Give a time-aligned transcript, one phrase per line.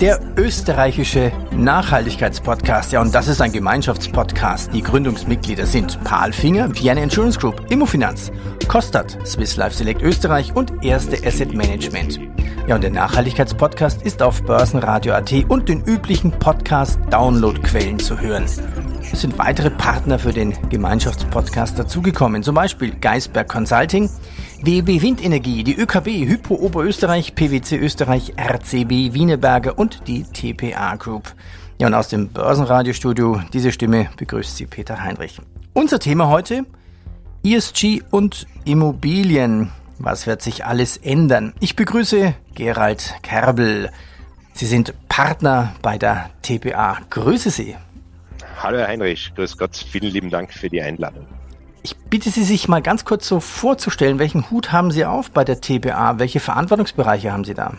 [0.00, 2.92] Der österreichische Nachhaltigkeitspodcast.
[2.92, 4.72] Ja, und das ist ein Gemeinschaftspodcast.
[4.72, 8.30] Die Gründungsmitglieder sind Paul Finger, Vienna Insurance Group, Immofinanz,
[8.68, 12.20] Kostat, Swiss Life Select Österreich und Erste Asset Management.
[12.68, 18.44] Ja, und der Nachhaltigkeitspodcast ist auf Börsenradio.at und den üblichen Podcast-Download-Quellen zu hören.
[18.44, 24.08] Es sind weitere Partner für den Gemeinschaftspodcast dazugekommen, zum Beispiel Geisberg Consulting,
[24.60, 31.32] WB Windenergie, die ÖKB, Hypo Oberösterreich, PwC Österreich, RCB Wieneberger und die TPA Group.
[31.80, 35.40] Ja, und aus dem Börsenradiostudio, diese Stimme begrüßt Sie Peter Heinrich.
[35.74, 36.66] Unser Thema heute,
[37.44, 39.70] ESG und Immobilien.
[39.98, 41.54] Was wird sich alles ändern?
[41.60, 43.90] Ich begrüße Gerald Kerbel.
[44.54, 46.98] Sie sind Partner bei der TPA.
[47.10, 47.76] Grüße Sie.
[48.60, 51.26] Hallo Herr Heinrich, grüß Gott, vielen lieben Dank für die Einladung.
[51.88, 55.42] Ich bitte Sie, sich mal ganz kurz so vorzustellen, welchen Hut haben Sie auf bei
[55.42, 56.18] der TPA?
[56.18, 57.78] Welche Verantwortungsbereiche haben Sie da?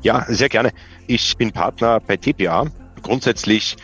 [0.00, 0.70] Ja, sehr gerne.
[1.08, 2.66] Ich bin Partner bei TPA.
[3.02, 3.76] Grundsätzlich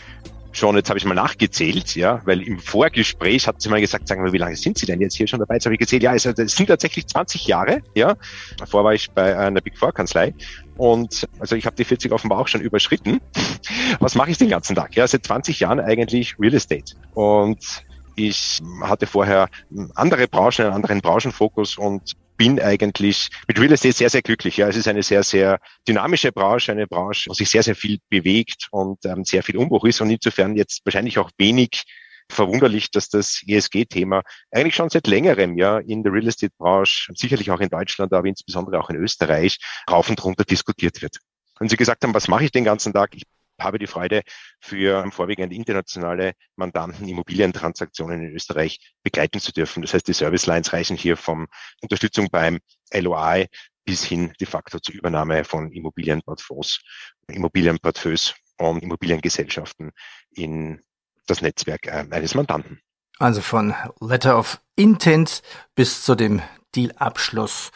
[0.53, 4.25] schon, jetzt habe ich mal nachgezählt, ja, weil im Vorgespräch hat sie mal gesagt, sagen
[4.25, 5.55] wir, wie lange sind Sie denn jetzt hier schon dabei?
[5.55, 8.15] Jetzt habe ich gezählt, ja, es, es sind tatsächlich 20 Jahre, ja.
[8.59, 10.35] Davor war ich bei einer Big Four Kanzlei
[10.77, 13.21] und also ich habe die 40 offenbar auch schon überschritten.
[13.99, 14.95] Was mache ich den ganzen Tag?
[14.95, 17.85] Ja, seit 20 Jahren eigentlich Real Estate und
[18.19, 19.49] ich hatte vorher
[19.95, 24.57] andere Branchen, einen anderen Branchenfokus und bin eigentlich mit Real Estate sehr, sehr glücklich.
[24.57, 27.99] Ja, es ist eine sehr, sehr dynamische Branche, eine Branche, wo sich sehr, sehr viel
[28.09, 31.83] bewegt und ähm, sehr viel Umbruch ist und insofern jetzt wahrscheinlich auch wenig
[32.31, 37.61] verwunderlich, dass das ESG-Thema eigentlich schon seit längerem ja in der Real Estate-Branche, sicherlich auch
[37.61, 39.59] in Deutschland, aber insbesondere auch in Österreich,
[39.91, 41.17] rauf und runter diskutiert wird.
[41.59, 43.11] Und Sie gesagt haben, was mache ich den ganzen Tag?
[43.15, 43.25] Ich
[43.61, 44.23] habe die Freude,
[44.61, 49.83] für vorwiegend internationale Mandanten Immobilientransaktionen in Österreich begleiten zu dürfen.
[49.83, 51.47] Das heißt, die Service Lines reichen hier vom
[51.81, 52.59] Unterstützung beim
[52.93, 53.47] LOI
[53.85, 56.81] bis hin de facto zur Übernahme von Immobilienportfolios,
[57.29, 59.93] Immobilienportfolios und Immobiliengesellschaften
[60.31, 60.83] in
[61.27, 62.81] das Netzwerk äh, eines Mandanten.
[63.19, 65.43] Also von Letter of Intent
[65.75, 66.43] bis zu dem
[66.77, 67.71] Dealabschluss.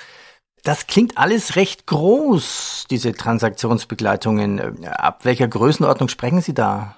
[0.62, 4.86] Das klingt alles recht groß, diese Transaktionsbegleitungen.
[4.86, 6.96] Ab welcher Größenordnung sprechen Sie da?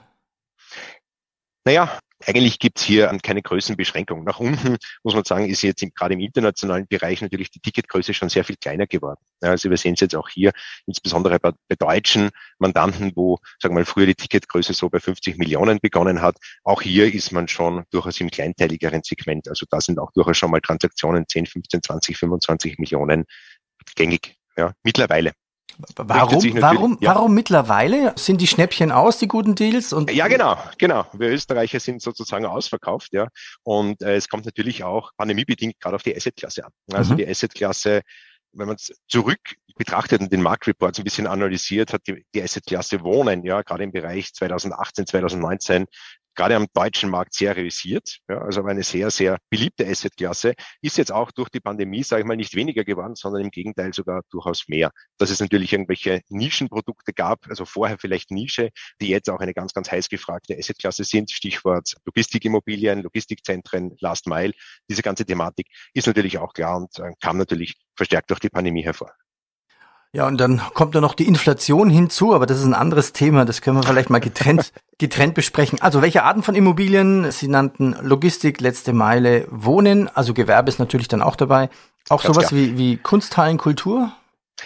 [1.65, 4.25] Naja, eigentlich gibt's hier keine Größenbeschränkung.
[4.25, 8.15] Nach unten muss man sagen, ist jetzt im, gerade im internationalen Bereich natürlich die Ticketgröße
[8.15, 9.21] schon sehr viel kleiner geworden.
[9.41, 10.53] Also wir sehen es jetzt auch hier,
[10.87, 15.39] insbesondere bei, bei deutschen Mandanten, wo, sagen wir mal, früher die Ticketgröße so bei 50
[15.39, 16.37] Millionen begonnen hat.
[16.63, 19.49] Auch hier ist man schon durchaus im kleinteiligeren Segment.
[19.49, 23.25] Also da sind auch durchaus schon mal Transaktionen 10, 15, 20, 25 Millionen
[23.95, 24.37] gängig.
[24.57, 25.33] Ja, mittlerweile.
[25.97, 27.15] Warum, warum, ja.
[27.15, 28.13] warum mittlerweile?
[28.17, 29.93] Sind die Schnäppchen aus, die guten Deals?
[29.93, 31.07] Und ja, genau, genau.
[31.13, 33.29] Wir Österreicher sind sozusagen ausverkauft, ja.
[33.65, 36.71] Und äh, es kommt natürlich auch pandemiebedingt gerade auf die Assetklasse an.
[36.93, 37.19] Also mhm.
[37.19, 38.03] die Assetklasse,
[38.53, 39.41] wenn man es zurück
[39.77, 43.91] betrachtet und den Marktreport ein bisschen analysiert, hat die, die Assetklasse Wohnen, ja, gerade im
[43.91, 45.87] Bereich 2018, 2019
[46.35, 51.13] gerade am deutschen Markt sehr realisiert, ja, also eine sehr, sehr beliebte Assetklasse, ist jetzt
[51.13, 54.69] auch durch die Pandemie, sage ich mal, nicht weniger geworden, sondern im Gegenteil sogar durchaus
[54.69, 54.91] mehr.
[55.19, 59.73] Dass es natürlich irgendwelche Nischenprodukte gab, also vorher vielleicht Nische, die jetzt auch eine ganz,
[59.73, 64.53] ganz heiß gefragte Assetklasse sind, Stichwort Logistikimmobilien, Logistikzentren, Last Mile,
[64.89, 68.83] diese ganze Thematik ist natürlich auch klar und äh, kam natürlich verstärkt durch die Pandemie
[68.83, 69.13] hervor.
[70.15, 73.45] Ja, und dann kommt da noch die Inflation hinzu, aber das ist ein anderes Thema,
[73.45, 75.83] das können wir vielleicht mal getrennt, getrennt besprechen.
[75.83, 77.33] Also welche Arten von Immobilien?
[77.33, 81.69] Sie nannten Logistik, letzte Meile, Wohnen, also Gewerbe ist natürlich dann auch dabei.
[82.11, 84.13] Auch Ganz sowas wie, wie Kunsthallen, Kultur?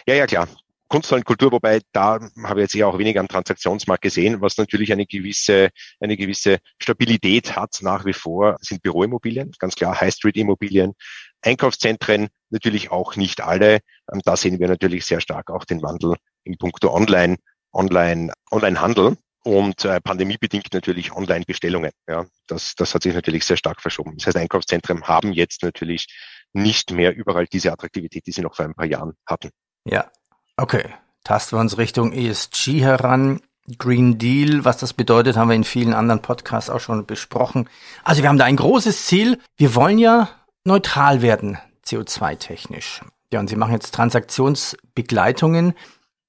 [0.07, 0.49] Ja, ja, klar.
[0.89, 4.93] Kunsthallen, Kultur, wobei da habe ich jetzt eher auch weniger am Transaktionsmarkt gesehen, was natürlich
[4.93, 5.71] eine gewisse,
[6.01, 10.95] eine gewisse Stabilität hat nach wie vor, sind Büroimmobilien, ganz klar High Street Immobilien,
[11.43, 13.81] Einkaufszentren natürlich auch nicht alle.
[14.13, 17.37] Ähm, da sehen wir natürlich sehr stark auch den Wandel im Punkto Online,
[17.73, 21.93] Online, Online-Handel und äh, pandemiebedingt natürlich Online-Bestellungen.
[22.09, 24.17] Ja, das, das hat sich natürlich sehr stark verschoben.
[24.17, 26.07] Das heißt, Einkaufszentren haben jetzt natürlich
[26.53, 29.51] nicht mehr überall diese Attraktivität, die sie noch vor ein paar Jahren hatten.
[29.85, 30.11] Ja,
[30.57, 30.95] okay.
[31.25, 33.41] Tasten wir uns Richtung ESG heran.
[33.77, 37.69] Green Deal, was das bedeutet, haben wir in vielen anderen Podcasts auch schon besprochen.
[38.03, 39.39] Also wir haben da ein großes Ziel.
[39.59, 40.31] Wir wollen ja
[40.69, 43.03] neutral werden, CO2-technisch.
[43.33, 45.75] Ja, und Sie machen jetzt Transaktionsbegleitungen.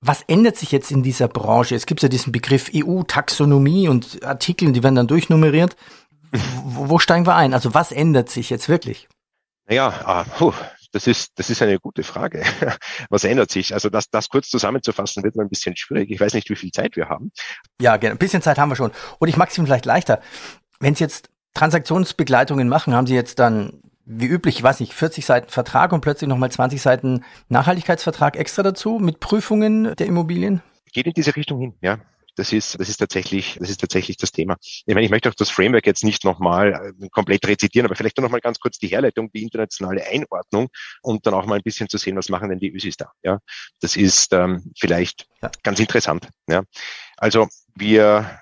[0.01, 1.75] Was ändert sich jetzt in dieser Branche?
[1.75, 5.75] Es gibt ja diesen Begriff EU-Taxonomie und Artikel, die werden dann durchnummeriert.
[6.31, 7.53] Wo, wo, steigen wir ein?
[7.53, 9.07] Also was ändert sich jetzt wirklich?
[9.67, 10.53] Naja, uh,
[10.91, 12.43] das ist, das ist eine gute Frage.
[13.09, 13.73] Was ändert sich?
[13.73, 16.09] Also das, das kurz zusammenzufassen wird mal ein bisschen schwierig.
[16.09, 17.31] Ich weiß nicht, wie viel Zeit wir haben.
[17.79, 18.13] Ja, genau.
[18.13, 18.91] Ein bisschen Zeit haben wir schon.
[19.19, 20.21] Und ich mag es Ihnen vielleicht leichter.
[20.79, 25.23] Wenn Sie jetzt Transaktionsbegleitungen machen, haben Sie jetzt dann wie üblich, ich weiß nicht, 40
[25.23, 30.63] Seiten Vertrag und plötzlich nochmal 20 Seiten Nachhaltigkeitsvertrag extra dazu mit Prüfungen der Immobilien?
[30.91, 31.99] Geht in diese Richtung hin, ja.
[32.35, 34.55] Das ist, das ist tatsächlich, das ist tatsächlich das Thema.
[34.61, 38.17] Ich meine, ich möchte auch das Framework jetzt nicht nochmal äh, komplett rezitieren, aber vielleicht
[38.17, 40.69] noch mal ganz kurz die Herleitung, die internationale Einordnung
[41.01, 43.11] und dann auch mal ein bisschen zu sehen, was machen denn die Ösis da.
[43.23, 43.39] Ja,
[43.81, 45.51] das ist ähm, vielleicht ja.
[45.63, 46.29] ganz interessant.
[46.47, 46.63] Ja,
[47.17, 48.39] also wir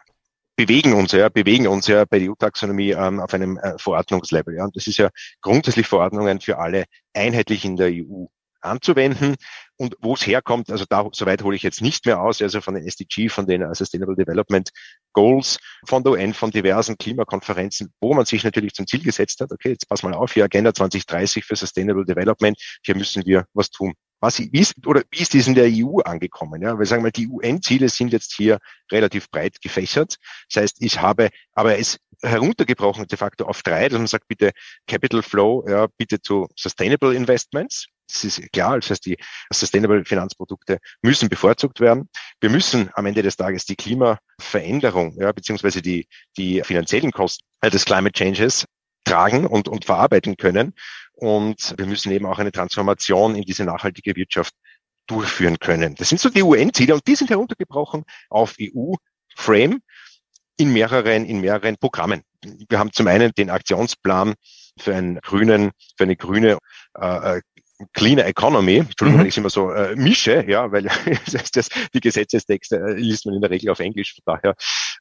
[0.58, 4.56] bewegen uns ja, bewegen uns ja bei der EU-Taxonomie ähm, auf einem äh, Verordnungslevel.
[4.56, 5.10] Ja, und das ist ja
[5.42, 8.26] grundsätzlich Verordnungen für alle einheitlich in der EU
[8.60, 9.36] anzuwenden.
[9.78, 12.74] Und wo es herkommt, also da, soweit hole ich jetzt nicht mehr aus, also von
[12.74, 14.70] den SDG, von den uh, Sustainable Development
[15.14, 19.52] Goals, von der UN, von diversen Klimakonferenzen, wo man sich natürlich zum Ziel gesetzt hat,
[19.52, 23.70] okay, jetzt pass mal auf, hier Agenda 2030 für Sustainable Development, hier müssen wir was
[23.70, 23.94] tun.
[24.20, 26.62] Was, ist, oder wie ist dies in der EU angekommen?
[26.62, 28.60] Ja, weil sagen wir, die UN-Ziele sind jetzt hier
[28.92, 30.18] relativ breit gefächert.
[30.52, 34.52] Das heißt, ich habe, aber es heruntergebrochen de facto auf drei, dass man sagt, bitte
[34.88, 37.88] Capital Flow, ja, bitte zu Sustainable Investments.
[38.10, 39.18] Das ist klar, das heißt, die
[39.52, 42.10] Sustainable Finanzprodukte müssen bevorzugt werden.
[42.40, 47.86] Wir müssen am Ende des Tages die Klimaveränderung, ja, beziehungsweise die, die finanziellen Kosten des
[47.86, 48.66] Climate Changes
[49.08, 50.74] tragen und, und verarbeiten können.
[51.14, 54.54] Und wir müssen eben auch eine Transformation in diese nachhaltige Wirtschaft
[55.08, 55.96] durchführen können.
[55.96, 59.80] Das sind so die UN-Ziele und die sind heruntergebrochen auf EU-Frame
[60.58, 62.22] in mehreren, in mehreren Programmen.
[62.70, 64.36] Wir haben zum einen den Aktionsplan
[64.80, 66.58] für einen grünen, für eine grüne
[67.00, 67.42] äh, äh
[67.94, 69.20] Cleaner Economy, Entschuldigung, mhm.
[69.20, 70.84] wenn ich es immer so äh, mische, ja, weil
[71.32, 74.56] das, das, die Gesetzestexte äh, liest man in der Regel auf Englisch, von daher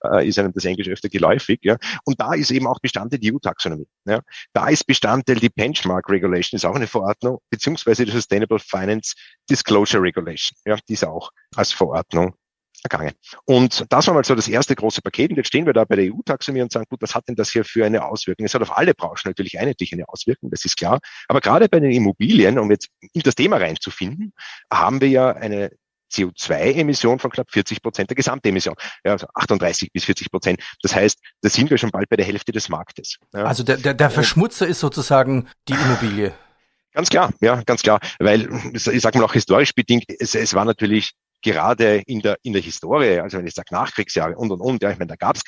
[0.05, 1.76] äh, ist einem das Englisch öfter geläufig, ja.
[2.05, 4.20] Und da ist eben auch Bestandteil die EU-Taxonomie, ja.
[4.52, 9.14] Da ist Bestandteil die Benchmark Regulation, ist auch eine Verordnung, beziehungsweise die Sustainable Finance
[9.49, 12.34] Disclosure Regulation, ja, die ist auch als Verordnung
[12.82, 13.12] ergangen.
[13.44, 15.31] Und das war mal so das erste große Paket.
[15.31, 17.50] Und jetzt stehen wir da bei der EU-Taxonomie und sagen, gut, was hat denn das
[17.50, 18.46] hier für eine Auswirkung?
[18.46, 21.00] Es hat auf alle Branchen natürlich einheitlich eine Auswirkung, das ist klar.
[21.28, 24.32] Aber gerade bei den Immobilien, um jetzt in das Thema reinzufinden,
[24.70, 25.70] haben wir ja eine
[26.12, 28.75] CO2-Emission von knapp 40 Prozent der Gesamtemission,
[29.05, 30.61] ja, also 38 bis 40 Prozent.
[30.82, 33.17] Das heißt, da sind wir schon bald bei der Hälfte des Marktes.
[33.34, 33.44] Ja.
[33.44, 36.32] Also der, der, der Verschmutzer ist sozusagen die Immobilie.
[36.93, 38.00] Ganz klar, ja, ganz klar.
[38.19, 41.12] Weil, ich sage mal auch historisch bedingt, es, es war natürlich
[41.47, 44.91] gerade in der, in der Historie, also wenn ich sage Nachkriegsjahre und und und, ja,
[44.91, 45.45] ich meine, da gab es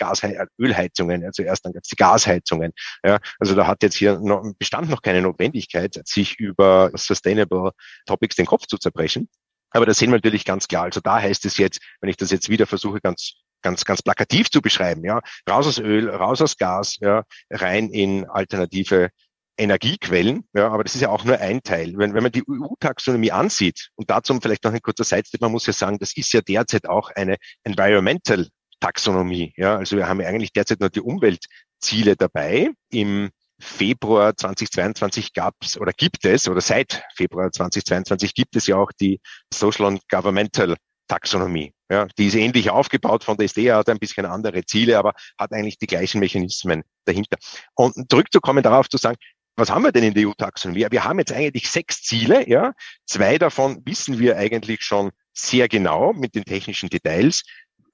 [0.59, 2.73] Ölheizungen, ja, zuerst dann gab es die Gasheizungen.
[3.05, 7.73] Ja, also da hat jetzt hier noch, bestand noch keine Notwendigkeit, sich über Sustainable
[8.06, 9.29] Topics den Kopf zu zerbrechen.
[9.71, 10.85] Aber das sehen wir natürlich ganz klar.
[10.85, 14.50] Also da heißt es jetzt, wenn ich das jetzt wieder versuche, ganz ganz, ganz plakativ
[14.50, 19.11] zu beschreiben, ja, raus aus Öl, raus aus Gas, ja, rein in alternative
[19.58, 21.94] Energiequellen, ja, aber das ist ja auch nur ein Teil.
[21.96, 25.66] Wenn, wenn man die EU-Taxonomie ansieht, und dazu vielleicht noch ein kurzer Sidestep, man muss
[25.66, 28.46] ja sagen, das ist ja derzeit auch eine Environmental
[28.81, 29.52] Taxonomie.
[29.56, 32.70] Ja, also wir haben ja eigentlich derzeit nur die Umweltziele dabei.
[32.90, 38.76] Im Februar 2022 gab es oder gibt es, oder seit Februar 2022 gibt es ja
[38.76, 39.20] auch die
[39.52, 40.76] Social and Governmental
[41.08, 41.72] Taxonomie.
[41.90, 45.52] Ja, die ist ähnlich aufgebaut von der SDA, hat ein bisschen andere Ziele, aber hat
[45.52, 47.38] eigentlich die gleichen Mechanismen dahinter.
[47.75, 49.16] Und zurückzukommen darauf zu sagen,
[49.59, 50.87] was haben wir denn in der EU-Taxonomie?
[50.91, 52.73] Wir haben jetzt eigentlich sechs Ziele, ja.
[53.07, 57.43] Zwei davon wissen wir eigentlich schon sehr genau mit den technischen Details.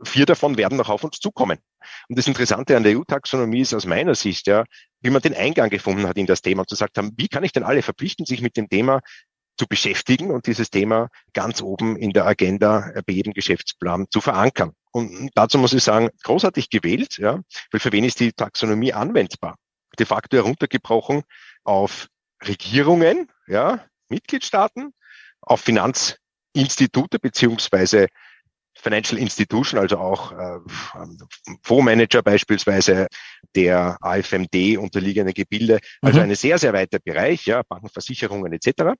[0.02, 1.58] Vier davon werden noch auf uns zukommen.
[2.08, 4.64] Und das Interessante an der EU-Taxonomie ist aus meiner Sicht, ja,
[5.00, 7.52] wie man den Eingang gefunden hat in das Thema und gesagt haben, wie kann ich
[7.52, 9.00] denn alle verpflichten, sich mit dem Thema
[9.56, 14.72] zu beschäftigen und dieses Thema ganz oben in der Agenda bei jedem Geschäftsplan zu verankern.
[14.92, 17.40] Und dazu muss ich sagen, großartig gewählt, ja,
[17.70, 19.56] weil für wen ist die Taxonomie anwendbar?
[19.98, 21.22] De facto heruntergebrochen
[21.64, 22.08] auf
[22.42, 24.92] Regierungen, ja, Mitgliedstaaten,
[25.40, 28.06] auf Finanzinstitute beziehungsweise
[28.76, 30.58] Financial Institution, also auch äh,
[31.62, 33.06] Fondsmanager beispielsweise
[33.54, 36.30] der AFMD unterliegende Gebilde, also mhm.
[36.30, 38.92] ein sehr, sehr weiter Bereich, ja, Banken, Versicherungen etc.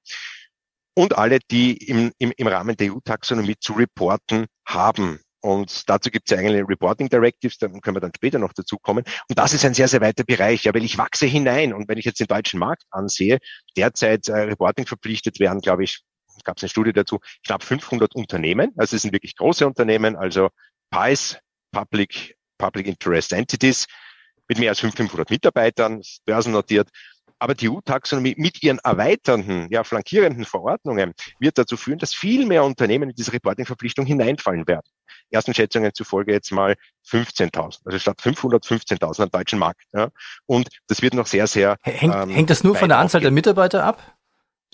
[0.95, 5.21] Und alle, die im, im, im Rahmen der EU-Taxonomie zu reporten haben.
[5.45, 8.79] Und dazu gibt es ja eigentlich Reporting Directives, da können wir dann später noch dazu
[8.79, 9.05] kommen.
[9.29, 11.75] Und das ist ein sehr, sehr weiter Bereich, ja, weil ich wachse hinein.
[11.75, 13.41] Und wenn ich jetzt den deutschen Markt ansehe,
[13.77, 16.01] derzeit äh, Reporting verpflichtet werden, glaube ich,
[16.45, 18.73] gab es eine Studie dazu, knapp 500 Unternehmen.
[18.79, 20.49] Also es sind wirklich große Unternehmen, also
[20.91, 21.37] PIEs,
[21.73, 23.87] Public, Public Interest Entities,
[24.49, 26.89] mit mehr als 500 Mitarbeitern, börsennotiert.
[27.45, 32.65] Aber die EU-Taxonomie mit ihren erweiternden, ja, flankierenden Verordnungen wird dazu führen, dass viel mehr
[32.65, 34.87] Unternehmen in diese Reporting-Verpflichtung hineinfallen werden.
[35.31, 36.75] Ersten Schätzungen zufolge jetzt mal
[37.07, 39.83] 15.000, also statt 500 15.000 am deutschen Markt.
[39.93, 40.09] Ja.
[40.47, 41.77] Und das wird noch sehr, sehr.
[41.83, 43.25] Hängt, ähm, hängt das nur von der Anzahl aufgehen.
[43.25, 44.14] der Mitarbeiter ab?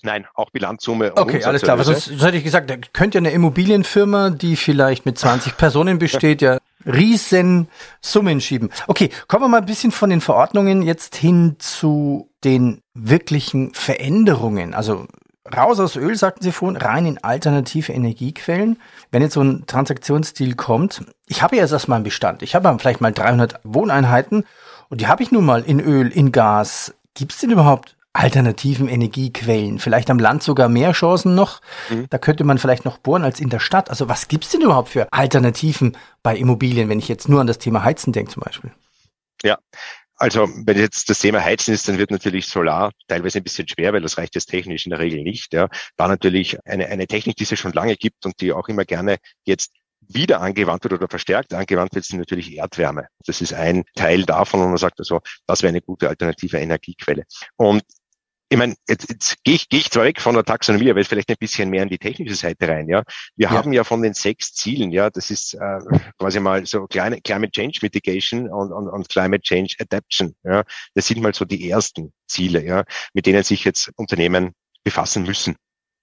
[0.03, 1.15] Nein, auch Bilanzsumme.
[1.15, 1.81] Okay, alles klar.
[1.83, 5.99] sonst, sonst hätte ich gesagt, da könnte ja eine Immobilienfirma, die vielleicht mit 20 Personen
[5.99, 7.67] besteht, ja riesen
[8.01, 8.69] Summen schieben.
[8.87, 14.73] Okay, kommen wir mal ein bisschen von den Verordnungen jetzt hin zu den wirklichen Veränderungen.
[14.73, 15.07] Also
[15.55, 18.79] raus aus Öl, sagten Sie vorhin, rein in alternative Energiequellen.
[19.11, 22.41] Wenn jetzt so ein Transaktionsdeal kommt, ich habe ja jetzt erstmal einen Bestand.
[22.41, 24.45] Ich habe vielleicht mal 300 Wohneinheiten
[24.89, 26.93] und die habe ich nun mal in Öl, in Gas.
[27.13, 29.79] Gibt es denn überhaupt alternativen Energiequellen.
[29.79, 31.61] Vielleicht am Land sogar mehr Chancen noch.
[31.89, 32.07] Mhm.
[32.09, 33.89] Da könnte man vielleicht noch bohren als in der Stadt.
[33.89, 37.57] Also was gibt's denn überhaupt für Alternativen bei Immobilien, wenn ich jetzt nur an das
[37.57, 38.71] Thema Heizen denke zum Beispiel?
[39.43, 39.57] Ja,
[40.21, 43.91] also wenn jetzt das Thema Heizen ist, dann wird natürlich Solar teilweise ein bisschen schwer,
[43.91, 45.51] weil das reicht jetzt technisch in der Regel nicht.
[45.51, 45.67] Ja.
[45.97, 49.17] Da natürlich eine, eine Technik, die es schon lange gibt und die auch immer gerne
[49.45, 53.07] jetzt wieder angewandt wird oder verstärkt angewandt wird, sind natürlich Erdwärme.
[53.25, 57.23] Das ist ein Teil davon, wo man sagt, also das wäre eine gute alternative Energiequelle.
[57.55, 57.81] Und
[58.51, 61.07] ich meine, jetzt, jetzt gehe ich, geh ich zwar weg von der Taxonomie, aber jetzt
[61.07, 62.89] vielleicht ein bisschen mehr in die technische Seite rein.
[62.89, 63.03] Ja,
[63.37, 63.51] wir ja.
[63.51, 65.79] haben ja von den sechs Zielen, ja, das ist äh,
[66.19, 70.35] quasi mal so kleine Climate Change Mitigation und, und, und Climate Change Adaption.
[70.43, 74.51] Ja, das sind mal so die ersten Ziele, ja, mit denen sich jetzt Unternehmen
[74.83, 75.55] befassen müssen.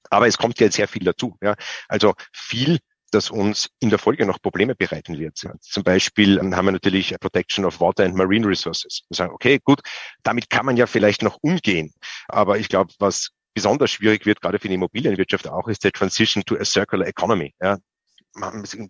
[0.09, 1.37] Aber es kommt ja jetzt sehr viel dazu.
[1.43, 1.55] Ja.
[1.87, 2.79] Also viel
[3.11, 5.39] das uns in der Folge noch Probleme bereiten wird.
[5.61, 9.03] Zum Beispiel haben wir natürlich Protection of Water and Marine Resources.
[9.09, 9.81] Wir sagen, okay, gut,
[10.23, 11.93] damit kann man ja vielleicht noch umgehen.
[12.29, 16.45] Aber ich glaube, was besonders schwierig wird, gerade für die Immobilienwirtschaft auch, ist der Transition
[16.45, 17.55] to a circular economy.
[17.61, 17.79] Ja,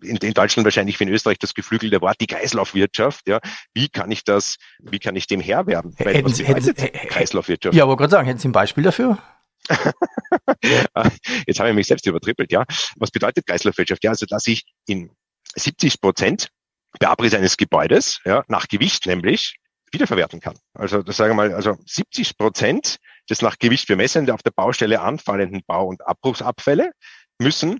[0.03, 3.27] in, Deutschland wahrscheinlich wie in Österreich das geflügelte Wort, die Kreislaufwirtschaft.
[3.27, 3.39] Ja,
[3.73, 5.95] wie kann ich das, wie kann ich dem Herr werden?
[5.97, 7.75] Weil, hätten, was hätten, Kreislaufwirtschaft?
[7.75, 9.17] Ja, aber gerade sagen, hätten Sie ein Beispiel dafür?
[11.47, 12.65] Jetzt habe ich mich selbst übertrippelt, ja.
[12.97, 14.03] Was bedeutet Kreislaufwirtschaft?
[14.03, 15.11] Ja, also dass ich in
[15.55, 16.49] 70 Prozent
[17.01, 19.57] der Abriss eines Gebäudes, ja, nach Gewicht nämlich,
[19.91, 20.57] wiederverwerten kann.
[20.73, 22.97] Also das sagen wir mal, also 70 Prozent
[23.29, 26.91] des nach Gewicht bemessenen auf der Baustelle anfallenden Bau- und Abbruchsabfälle
[27.39, 27.79] müssen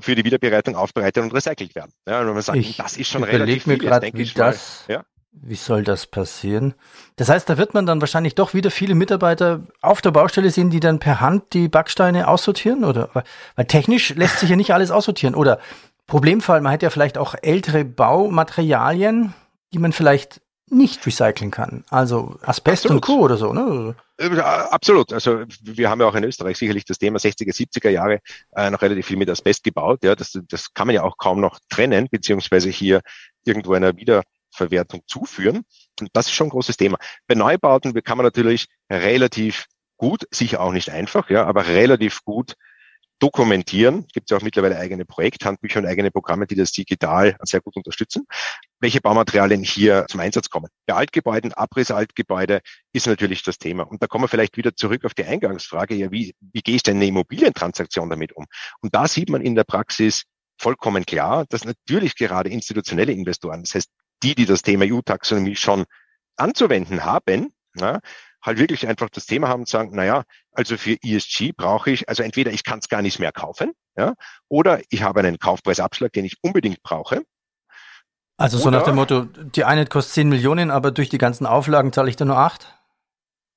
[0.00, 1.92] für die Wiederbereitung aufbereitet und recycelt werden.
[2.08, 4.34] Ja, und wenn man sagt, ich das ist schon relativ mir viel, grad, denke ich
[4.34, 5.04] das, mal, ja?
[5.34, 6.74] Wie soll das passieren?
[7.16, 10.68] Das heißt, da wird man dann wahrscheinlich doch wieder viele Mitarbeiter auf der Baustelle sehen,
[10.68, 13.08] die dann per Hand die Backsteine aussortieren, oder?
[13.54, 15.34] Weil technisch lässt sich ja nicht alles aussortieren.
[15.34, 15.58] Oder
[16.06, 19.32] Problemfall, man hat ja vielleicht auch ältere Baumaterialien,
[19.72, 21.84] die man vielleicht nicht recyceln kann.
[21.90, 22.90] Also Asbest Absolut.
[22.90, 23.20] und Co.
[23.22, 23.94] oder so, ne?
[24.18, 25.12] Äh, absolut.
[25.12, 28.20] Also wir haben ja auch in Österreich sicherlich das Thema 60er, 70er Jahre
[28.54, 30.00] äh, noch relativ viel mit Asbest gebaut.
[30.02, 33.00] Ja, das, das kann man ja auch kaum noch trennen, beziehungsweise hier
[33.44, 34.22] irgendwo einer wieder
[34.52, 35.64] Verwertung zuführen.
[36.00, 36.98] Und das ist schon ein großes Thema.
[37.26, 39.66] Bei Neubauten kann man natürlich relativ
[39.96, 42.54] gut, sicher auch nicht einfach, ja, aber relativ gut
[43.22, 44.04] dokumentieren.
[44.12, 48.26] Gibt ja auch mittlerweile eigene Projekthandbücher und eigene Programme, die das digital sehr gut unterstützen.
[48.80, 50.66] Welche Baumaterialien hier zum Einsatz kommen.
[50.86, 53.84] Bei Altgebäuden, Abrissaltgebäude ist natürlich das Thema.
[53.84, 56.82] Und da kommen wir vielleicht wieder zurück auf die Eingangsfrage, ja, wie, wie gehe ich
[56.82, 58.46] denn eine Immobilientransaktion damit um?
[58.80, 60.24] Und da sieht man in der Praxis
[60.58, 63.90] vollkommen klar, dass natürlich gerade institutionelle Investoren, das heißt
[64.22, 65.84] die, die das Thema EU-Taxonomie schon
[66.36, 68.00] anzuwenden haben, ja,
[68.42, 72.08] halt wirklich einfach das Thema haben und sagen, na ja, also für ESG brauche ich,
[72.08, 74.14] also entweder ich kann es gar nicht mehr kaufen, ja,
[74.48, 77.22] oder ich habe einen Kaufpreisabschlag, den ich unbedingt brauche.
[78.36, 81.46] Also so oder, nach dem Motto, die eine kostet 10 Millionen, aber durch die ganzen
[81.46, 82.74] Auflagen zahle ich da nur 8?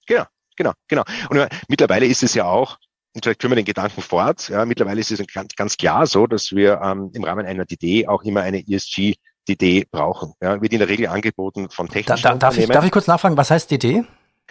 [0.05, 1.03] Genau, genau, genau.
[1.29, 2.77] Und äh, mittlerweile ist es ja auch,
[3.15, 6.27] und vielleicht führen wir den Gedanken fort, ja, mittlerweile ist es ganz, ganz klar so,
[6.27, 9.15] dass wir ähm, im Rahmen einer DD auch immer eine ESG
[9.48, 10.34] DD brauchen.
[10.42, 13.08] Ja, wird in der Regel angeboten von technischen da, da, darf Ich, darf ich kurz
[13.08, 14.04] nachfragen, was heißt DD?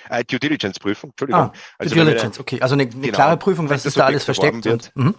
[0.09, 1.43] Äh, Due Diligence Prüfung, Entschuldigung.
[1.43, 2.61] Ah, also Due Diligence, okay.
[2.61, 4.93] Also eine, eine genau, klare Prüfung, was ist da alles versteckt wird.
[4.95, 5.15] Und, mhm.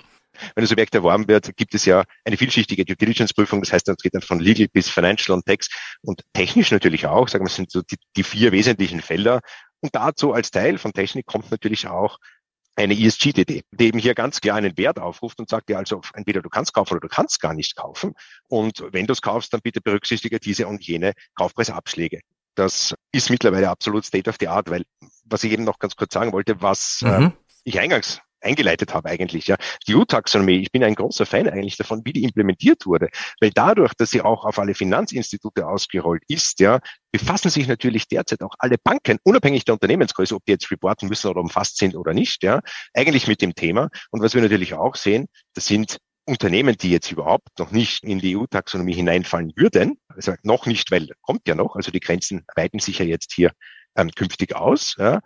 [0.54, 3.62] Wenn das Objekt erworben wird, gibt es ja eine vielschichtige Due Diligence Prüfung.
[3.62, 5.70] Das heißt, es geht dann von Legal bis Financial und Tax
[6.02, 7.30] und technisch natürlich auch.
[7.30, 9.40] Sagen wir, sind so die, die vier wesentlichen Felder.
[9.80, 12.18] Und dazu als Teil von Technik kommt natürlich auch
[12.76, 16.42] eine ESG-DD, die eben hier ganz klar einen Wert aufruft und sagt ja also, entweder
[16.42, 18.14] du kannst kaufen oder du kannst gar nicht kaufen.
[18.48, 22.22] Und wenn du es kaufst, dann bitte berücksichtige diese und jene Kaufpreisabschläge.
[22.56, 24.86] Das ist mittlerweile absolut State of the Art, weil
[25.26, 27.10] was ich eben noch ganz kurz sagen wollte, was mhm.
[27.10, 27.32] äh,
[27.64, 29.48] ich eingangs eingeleitet habe eigentlich.
[29.48, 29.58] Ja.
[29.88, 33.10] Die EU-Taxonomie, ich bin ein großer Fan eigentlich davon, wie die implementiert wurde,
[33.42, 36.80] weil dadurch, dass sie auch auf alle Finanzinstitute ausgerollt ist, ja,
[37.12, 41.30] befassen sich natürlich derzeit auch alle Banken, unabhängig der Unternehmensgröße, ob die jetzt reporten müssen
[41.30, 42.62] oder umfasst sind oder nicht, ja,
[42.94, 43.90] eigentlich mit dem Thema.
[44.12, 48.20] Und was wir natürlich auch sehen, das sind Unternehmen, die jetzt überhaupt noch nicht in
[48.20, 52.80] die EU-Taxonomie hineinfallen würden, also noch nicht, weil kommt ja noch, also die Grenzen weiten
[52.80, 53.52] sich ja jetzt hier
[53.96, 55.22] ähm, künftig aus, ja,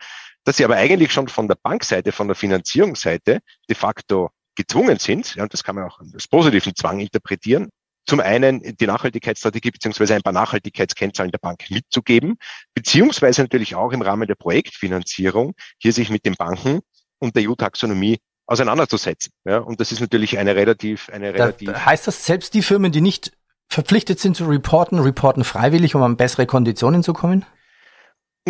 [0.50, 5.36] dass sie aber eigentlich schon von der Bankseite, von der Finanzierungsseite de facto gezwungen sind,
[5.36, 7.70] ja, und das kann man auch als positiven Zwang interpretieren,
[8.08, 12.38] zum einen die Nachhaltigkeitsstrategie beziehungsweise ein paar Nachhaltigkeitskennzahlen der Bank mitzugeben,
[12.74, 16.80] beziehungsweise natürlich auch im Rahmen der Projektfinanzierung hier sich mit den Banken
[17.20, 19.32] und der EU-Taxonomie auseinanderzusetzen.
[19.46, 21.72] Ja, und das ist natürlich eine relativ, eine relativ.
[21.72, 23.34] Da heißt das selbst die Firmen, die nicht
[23.68, 27.46] verpflichtet sind zu reporten, reporten freiwillig, um an bessere Konditionen zu kommen?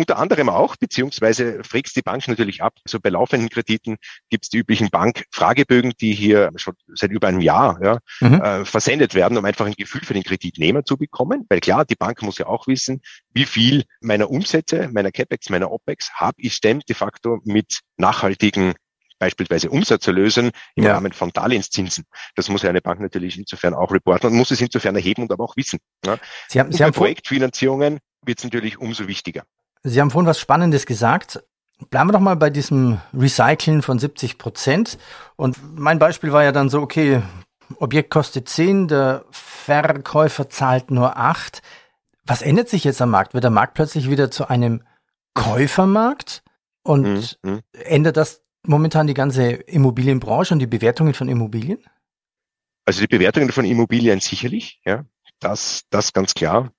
[0.00, 2.72] Unter anderem auch, beziehungsweise fragst die Bank natürlich ab.
[2.86, 3.98] So bei laufenden Krediten
[4.30, 8.40] gibt es die üblichen Bankfragebögen, die hier schon seit über einem Jahr ja, mhm.
[8.40, 11.44] äh, versendet werden, um einfach ein Gefühl für den Kreditnehmer zu bekommen.
[11.50, 13.02] Weil klar, die Bank muss ja auch wissen,
[13.34, 18.72] wie viel meiner Umsätze, meiner CapEx, meiner OpEx habe ich denn de facto mit nachhaltigen
[19.18, 20.94] beispielsweise Umsatzerlösen im ja.
[20.94, 22.06] Rahmen von Darlehenszinsen.
[22.36, 25.30] Das muss ja eine Bank natürlich insofern auch reporten und muss es insofern erheben und
[25.30, 25.78] aber auch wissen.
[26.06, 26.16] Ja.
[26.48, 29.44] Sie haben, Sie haben Projektfinanzierungen wird es natürlich umso wichtiger.
[29.82, 31.42] Sie haben vorhin was Spannendes gesagt.
[31.88, 34.98] Bleiben wir doch mal bei diesem Recyceln von 70 Prozent.
[35.36, 37.22] Und mein Beispiel war ja dann so, okay,
[37.76, 41.62] Objekt kostet 10, der Verkäufer zahlt nur 8.
[42.24, 43.32] Was ändert sich jetzt am Markt?
[43.32, 44.82] Wird der Markt plötzlich wieder zu einem
[45.34, 46.42] Käufermarkt?
[46.82, 47.50] Und mhm.
[47.50, 47.60] mhm.
[47.72, 51.78] ändert das momentan die ganze Immobilienbranche und die Bewertungen von Immobilien?
[52.84, 55.04] Also die Bewertungen von Immobilien sicherlich, ja,
[55.38, 56.72] das, das ganz klar.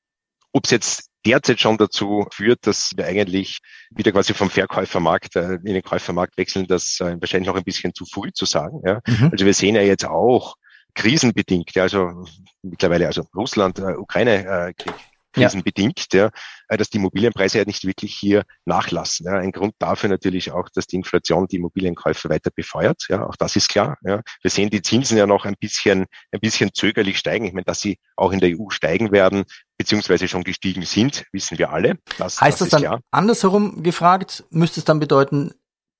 [0.51, 3.59] Ob es jetzt derzeit schon dazu führt, dass wir eigentlich
[3.91, 7.93] wieder quasi vom Verkäufermarkt äh, in den Käufermarkt wechseln, das äh, wahrscheinlich noch ein bisschen
[7.93, 8.81] zu früh zu sagen.
[8.85, 9.01] Ja.
[9.07, 9.29] Mhm.
[9.31, 10.55] Also wir sehen ja jetzt auch
[10.93, 12.25] krisenbedingt, also
[12.61, 14.93] mittlerweile also Russland, äh, Ukraine Krieg,
[15.33, 16.29] krisenbedingt, ja.
[16.69, 19.25] ja, dass die Immobilienpreise ja nicht wirklich hier nachlassen.
[19.25, 19.33] Ja.
[19.33, 23.05] Ein Grund dafür natürlich auch, dass die Inflation die Immobilienkäufe weiter befeuert.
[23.09, 23.97] Ja, auch das ist klar.
[24.03, 24.21] Ja.
[24.41, 27.45] Wir sehen die Zinsen ja noch ein bisschen, ein bisschen zögerlich steigen.
[27.45, 29.45] Ich meine, dass sie auch in der EU steigen werden,
[29.77, 31.97] beziehungsweise schon gestiegen sind, wissen wir alle.
[32.17, 33.01] Das, heißt das, das dann klar.
[33.11, 35.53] andersherum gefragt, müsste es dann bedeuten,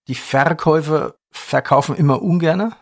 [0.07, 2.77] die Verkäufer verkaufen immer ungerner?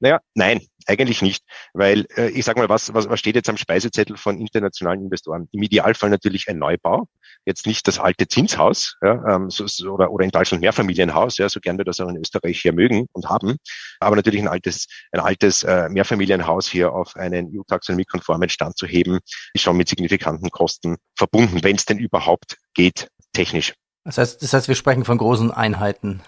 [0.00, 3.56] Naja, nein, eigentlich nicht, weil äh, ich sage mal, was, was, was steht jetzt am
[3.56, 5.48] Speisezettel von internationalen Investoren?
[5.52, 7.08] Im Idealfall natürlich ein Neubau,
[7.46, 11.48] jetzt nicht das alte Zinshaus ja, ähm, so, so, oder, oder in Deutschland Mehrfamilienhaus, ja,
[11.48, 13.56] so gern wir das auch in Österreich hier mögen und haben,
[14.00, 19.20] aber natürlich ein altes, ein altes äh, Mehrfamilienhaus hier auf einen EU-Taxonomie-konformen Stand zu heben,
[19.54, 23.74] ist schon mit signifikanten Kosten verbunden, wenn es denn überhaupt geht, technisch.
[24.04, 26.22] Das heißt, das heißt, wir sprechen von großen Einheiten.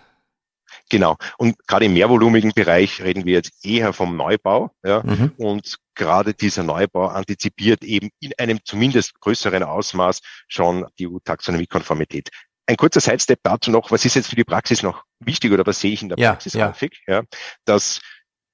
[0.92, 1.16] Genau.
[1.38, 4.72] Und gerade im mehrvolumigen Bereich reden wir jetzt eher vom Neubau.
[4.84, 5.02] Ja?
[5.02, 5.32] Mhm.
[5.38, 12.28] Und gerade dieser Neubau antizipiert eben in einem zumindest größeren Ausmaß schon die EU-Taxonomie-Konformität.
[12.66, 15.80] Ein kurzer Sidestep dazu noch, was ist jetzt für die Praxis noch wichtig oder was
[15.80, 16.68] sehe ich in der ja, Praxis ja.
[16.68, 17.02] häufig?
[17.06, 17.22] Ja,
[17.64, 18.02] dass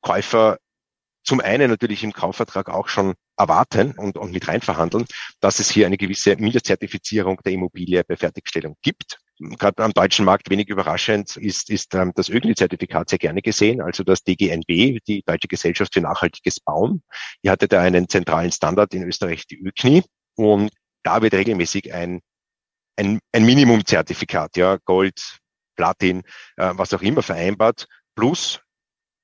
[0.00, 0.58] Käufer
[1.24, 5.06] zum einen natürlich im Kaufvertrag auch schon erwarten und, und mit reinverhandeln,
[5.40, 10.50] dass es hier eine gewisse Mindestzertifizierung der Immobilie bei Fertigstellung gibt gerade am deutschen Markt
[10.50, 15.48] wenig überraschend ist, ist ähm, das ÖGNI-Zertifikat sehr gerne gesehen, also das DGNB, die Deutsche
[15.48, 17.02] Gesellschaft für nachhaltiges Bauen.
[17.44, 20.02] Die hatte da einen zentralen Standard in Österreich, die ÖGNI,
[20.36, 20.70] und
[21.02, 22.20] da wird regelmäßig ein,
[22.96, 25.38] ein, ein Minimumzertifikat, ja, Gold,
[25.76, 26.22] Platin,
[26.56, 28.60] äh, was auch immer vereinbart, plus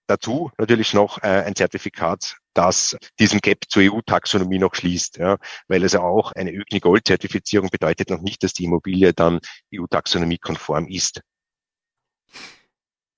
[0.07, 5.37] dazu natürlich noch äh, ein Zertifikat das diesen Gap zur EU-Taxonomie noch schließt, ja,
[5.69, 9.41] weil es ja auch eine ÖGNI-Gold-Zertifizierung bedeutet noch nicht, dass die Immobilie dann
[9.75, 11.21] EU-Taxonomie-konform ist.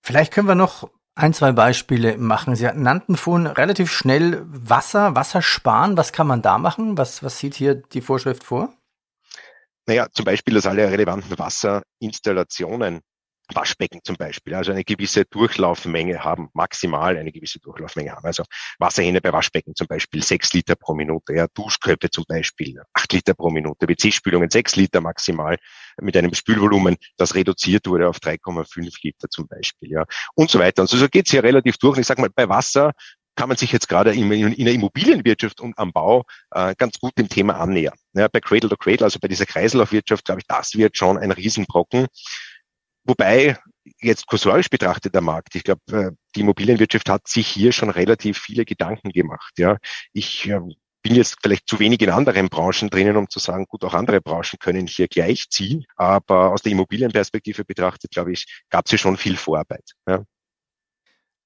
[0.03, 2.55] Vielleicht können wir noch ein, zwei Beispiele machen.
[2.55, 5.97] Sie nannten vorhin relativ schnell Wasser, Wasser sparen.
[5.97, 6.99] Was kann man da machen?
[6.99, 8.73] Was, was sieht hier die Vorschrift vor?
[9.87, 13.01] Naja, zum Beispiel, dass alle relevanten Wasserinstallationen
[13.55, 18.25] Waschbecken zum Beispiel, also eine gewisse Durchlaufmenge haben, maximal eine gewisse Durchlaufmenge haben.
[18.25, 18.45] Also
[18.79, 23.35] Wasserhähne bei Waschbecken zum Beispiel sechs Liter pro Minute, ja, Duschköpfe zum Beispiel acht Liter
[23.35, 25.57] pro Minute, WC-Spülungen sechs Liter maximal
[26.01, 30.05] mit einem Spülvolumen, das reduziert wurde auf 3,5 Liter zum Beispiel, ja,
[30.35, 30.83] und so weiter.
[30.83, 31.97] Und so, so geht's hier relativ durch.
[31.97, 32.93] Und ich sage mal, bei Wasser
[33.37, 37.17] kann man sich jetzt gerade in, in der Immobilienwirtschaft und am Bau äh, ganz gut
[37.19, 37.95] dem Thema annähern.
[38.15, 41.31] Ja, bei Cradle to Cradle, also bei dieser Kreislaufwirtschaft, glaube ich, das wird schon ein
[41.31, 42.07] Riesenbrocken.
[43.07, 43.57] Wobei
[44.01, 48.39] jetzt kursorisch betrachtet der Markt, ich glaube, äh, die Immobilienwirtschaft hat sich hier schon relativ
[48.39, 49.55] viele Gedanken gemacht.
[49.59, 49.79] Ja,
[50.13, 50.61] ich äh,
[51.03, 54.21] bin jetzt vielleicht zu wenig in anderen Branchen drinnen, um zu sagen, gut, auch andere
[54.21, 55.85] Branchen können hier gleichziehen.
[55.95, 59.93] Aber aus der Immobilienperspektive betrachtet, glaube ich, gab es hier schon viel Vorarbeit.
[60.09, 60.25] Ja.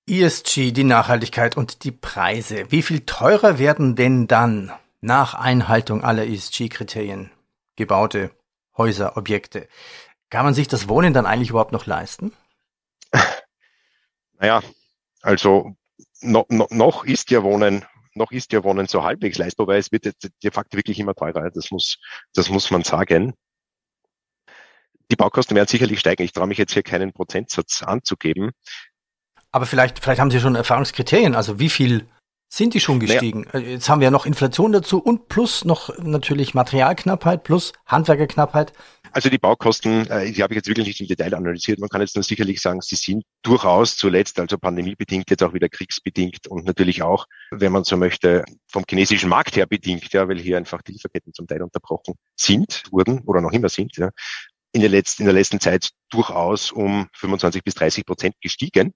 [0.08, 2.70] ESG, die Nachhaltigkeit und die Preise.
[2.70, 7.30] Wie viel teurer werden denn dann nach Einhaltung aller ESG-Kriterien
[7.76, 8.30] gebaute
[8.76, 9.68] Häuser, Objekte?
[10.30, 12.32] Kann man sich das Wohnen dann eigentlich überhaupt noch leisten?
[14.42, 14.62] Naja,
[15.20, 15.76] also
[16.22, 19.92] no, no, noch ist ja Wohnen, noch ist ja Wohnen so halbwegs leistbar, weil es
[19.92, 21.50] wird de facto wirklich immer teurer.
[21.50, 21.98] Das muss,
[22.32, 23.34] das muss man sagen.
[25.10, 26.22] Die Baukosten werden sicherlich steigen.
[26.22, 28.52] Ich traue mich jetzt hier keinen Prozentsatz anzugeben.
[29.52, 31.34] Aber vielleicht, vielleicht haben Sie schon Erfahrungskriterien.
[31.34, 32.08] Also wie viel
[32.52, 33.46] sind die schon gestiegen?
[33.52, 33.68] Naja.
[33.68, 38.72] Jetzt haben wir ja noch Inflation dazu und plus noch natürlich Materialknappheit plus Handwerkerknappheit.
[39.12, 41.78] Also die Baukosten, äh, die habe ich jetzt wirklich nicht im Detail analysiert.
[41.78, 45.68] Man kann jetzt nur sicherlich sagen, sie sind durchaus zuletzt, also pandemiebedingt, jetzt auch wieder
[45.68, 50.38] kriegsbedingt und natürlich auch, wenn man so möchte, vom chinesischen Markt her bedingt, ja, weil
[50.38, 54.10] hier einfach die Lieferketten zum Teil unterbrochen sind, wurden oder noch immer sind, ja,
[54.72, 58.92] in der letzten, in der letzten Zeit durchaus um 25 bis 30 Prozent gestiegen.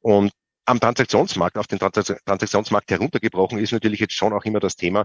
[0.00, 0.32] Und
[0.66, 5.04] am Transaktionsmarkt, auf den Transaktionsmarkt heruntergebrochen ist natürlich jetzt schon auch immer das Thema,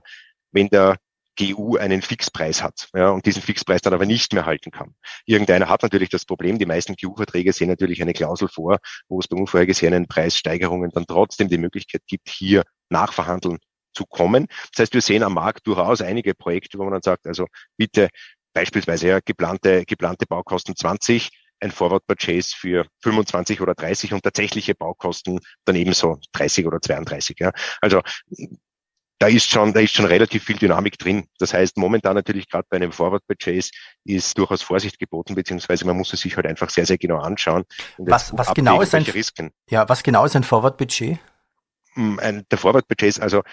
[0.52, 0.98] wenn der
[1.40, 4.96] GU einen Fixpreis hat ja, und diesen Fixpreis dann aber nicht mehr halten kann.
[5.26, 9.28] Irgendeiner hat natürlich das Problem, die meisten GU-Verträge sehen natürlich eine Klausel vor, wo es
[9.28, 13.60] bei unvorhergesehenen Preissteigerungen dann trotzdem die Möglichkeit gibt, hier nachverhandeln
[13.94, 14.48] zu kommen.
[14.74, 17.48] Das heißt, wir sehen am Markt durchaus einige Projekte, wo man dann sagt, also
[17.78, 18.10] bitte
[18.54, 21.30] beispielsweise ja, geplante, geplante Baukosten 20,
[21.62, 27.40] ein Forward Purchase für 25 oder 30 und tatsächliche Baukosten dann ebenso 30 oder 32.
[27.40, 27.52] Ja.
[27.80, 28.02] Also
[29.22, 31.26] da ist schon, da ist schon relativ viel Dynamik drin.
[31.38, 33.70] Das heißt, momentan natürlich gerade bei einem Forward Purchase
[34.04, 37.64] ist durchaus Vorsicht geboten, beziehungsweise man muss es sich halt einfach sehr, sehr genau anschauen.
[38.00, 39.52] Was, was genau ist ein, Risken.
[39.70, 41.20] ja, was genau ist ein Forward Budget?
[41.94, 43.44] Hm, ein, der Forward Purchase, also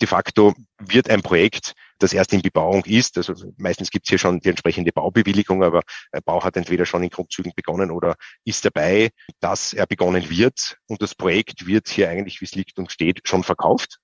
[0.00, 4.18] de facto wird ein Projekt, das erst in Bebauung ist, also meistens gibt es hier
[4.18, 5.82] schon die entsprechende Baubewilligung, aber
[6.24, 11.00] Bau hat entweder schon in Grundzügen begonnen oder ist dabei, dass er begonnen wird und
[11.00, 13.98] das Projekt wird hier eigentlich, wie es liegt und steht, schon verkauft.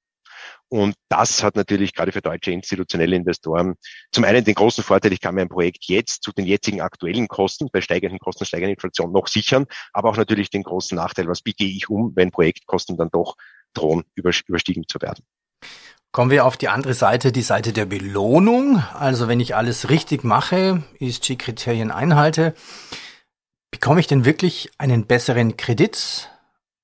[0.68, 3.74] Und das hat natürlich gerade für deutsche institutionelle Investoren
[4.10, 7.28] zum einen den großen Vorteil, ich kann mir ein Projekt jetzt zu den jetzigen aktuellen
[7.28, 11.42] Kosten, bei steigenden Kosten, steigender Inflation noch sichern, aber auch natürlich den großen Nachteil, was
[11.42, 13.36] biege ich um, wenn Projektkosten dann doch
[13.74, 15.24] drohen, überstiegen zu werden.
[16.12, 18.84] Kommen wir auf die andere Seite, die Seite der Belohnung.
[18.92, 22.54] Also wenn ich alles richtig mache, ESG-Kriterien einhalte,
[23.70, 26.30] bekomme ich denn wirklich einen besseren Kredit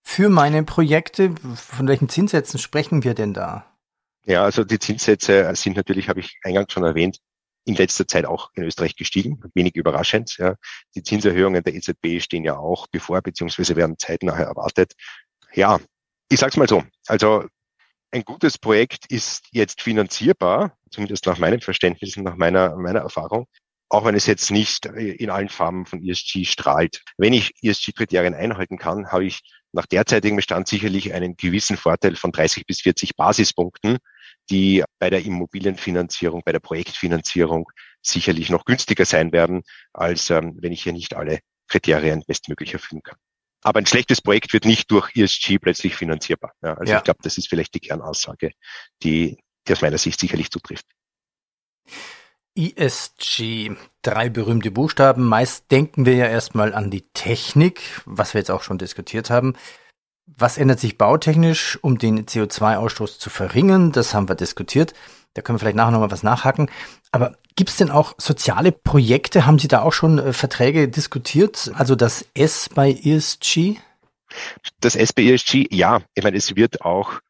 [0.03, 1.35] für meine Projekte?
[1.57, 3.67] Von welchen Zinssätzen sprechen wir denn da?
[4.25, 7.19] Ja, also die Zinssätze sind natürlich, habe ich eingangs schon erwähnt,
[7.67, 10.39] in letzter Zeit auch in Österreich gestiegen, wenig überraschend.
[10.39, 10.55] Ja.
[10.95, 14.95] Die Zinserhöhungen der EZB stehen ja auch bevor, beziehungsweise werden zeitnah erwartet.
[15.53, 15.79] Ja,
[16.31, 16.83] ich sag's mal so.
[17.07, 17.45] Also
[18.11, 23.47] ein gutes Projekt ist jetzt finanzierbar, zumindest nach meinem Verständnis und nach meiner, meiner Erfahrung,
[23.91, 27.03] auch wenn es jetzt nicht in allen Farben von ESG strahlt.
[27.17, 29.41] Wenn ich ESG-Kriterien einhalten kann, habe ich
[29.73, 33.99] nach derzeitigem Bestand sicherlich einen gewissen Vorteil von 30 bis 40 Basispunkten,
[34.51, 40.73] die bei der Immobilienfinanzierung, bei der Projektfinanzierung sicherlich noch günstiger sein werden, als ähm, wenn
[40.73, 43.19] ich hier nicht alle Kriterien bestmöglich erfüllen kann.
[43.63, 46.53] Aber ein schlechtes Projekt wird nicht durch ESG plötzlich finanzierbar.
[46.63, 46.99] Ja, also ja.
[46.99, 48.53] ich glaube, das ist vielleicht die Kernaussage,
[49.03, 50.87] die, die aus meiner Sicht sicherlich zutrifft.
[52.55, 55.25] ESG, drei berühmte Buchstaben.
[55.25, 59.55] Meist denken wir ja erstmal an die Technik, was wir jetzt auch schon diskutiert haben.
[60.37, 63.93] Was ändert sich bautechnisch, um den CO2-Ausstoß zu verringern?
[63.93, 64.95] Das haben wir diskutiert.
[65.35, 66.71] Da können wir vielleicht nachher nochmal was nachhaken.
[67.11, 69.47] Aber gibt es denn auch soziale Projekte?
[69.47, 71.71] Haben Sie da auch schon äh, Verträge diskutiert?
[71.75, 73.77] Also das S bei ESG?
[74.81, 76.03] Das S bei ESG, ja.
[76.15, 77.21] Ich meine, es wird auch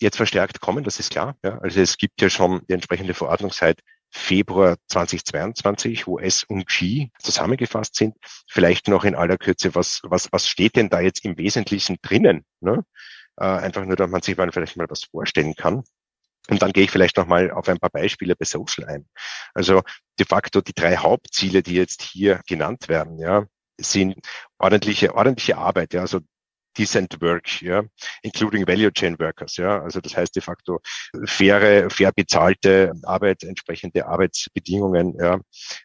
[0.00, 1.36] jetzt verstärkt kommen, das ist klar.
[1.42, 1.58] Ja.
[1.58, 3.80] Also es gibt ja schon die entsprechende Verordnung seit
[4.12, 8.16] Februar 2022, wo S und G zusammengefasst sind.
[8.46, 12.44] Vielleicht noch in aller Kürze, was, was, was steht denn da jetzt im Wesentlichen drinnen?
[12.60, 12.84] Ne?
[13.36, 15.82] Äh, einfach nur, damit man sich mal vielleicht mal was vorstellen kann.
[16.48, 19.08] Und dann gehe ich vielleicht nochmal auf ein paar Beispiele bei Social ein.
[19.54, 19.82] Also
[20.18, 23.46] de facto die drei Hauptziele, die jetzt hier genannt werden, ja,
[23.80, 24.16] sind
[24.58, 26.20] ordentliche, ordentliche Arbeit, ja, also
[26.76, 27.82] decent work, ja,
[28.22, 30.80] including value chain workers, ja, also das heißt de facto
[31.24, 35.40] faire, fair bezahlte Arbeit, entsprechende Arbeitsbedingungen, ja,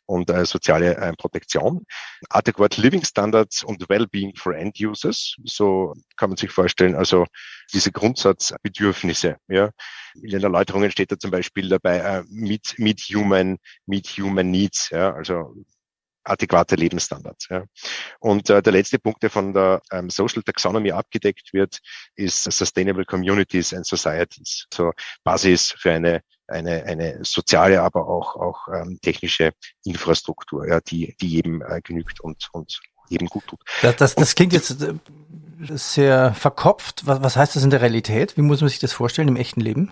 [0.06, 1.86] und äh, soziale äh, Protektion,
[2.30, 7.26] adequate living standards und well-being for end users, so kann man sich vorstellen, also
[7.74, 9.72] diese Grundsatzbedürfnisse, ja.
[10.16, 14.90] In den Erläuterungen steht da zum Beispiel dabei, äh, meet, meet human, meet human needs,
[14.90, 15.54] ja, also
[16.30, 17.48] adäquate Lebensstandards.
[17.50, 17.64] Ja.
[18.20, 21.80] Und äh, der letzte Punkt, der von der ähm, Social Taxonomy abgedeckt wird,
[22.16, 24.66] ist Sustainable Communities and Societies.
[24.74, 24.92] So
[25.24, 29.52] Basis für eine eine, eine soziale, aber auch, auch ähm, technische
[29.84, 33.60] Infrastruktur, ja, die, die jedem äh, genügt und, und jedem gut tut.
[33.82, 34.94] Das, das, das klingt jetzt äh,
[35.70, 37.06] sehr verkopft.
[37.06, 38.38] Was, was heißt das in der Realität?
[38.38, 39.92] Wie muss man sich das vorstellen im echten Leben?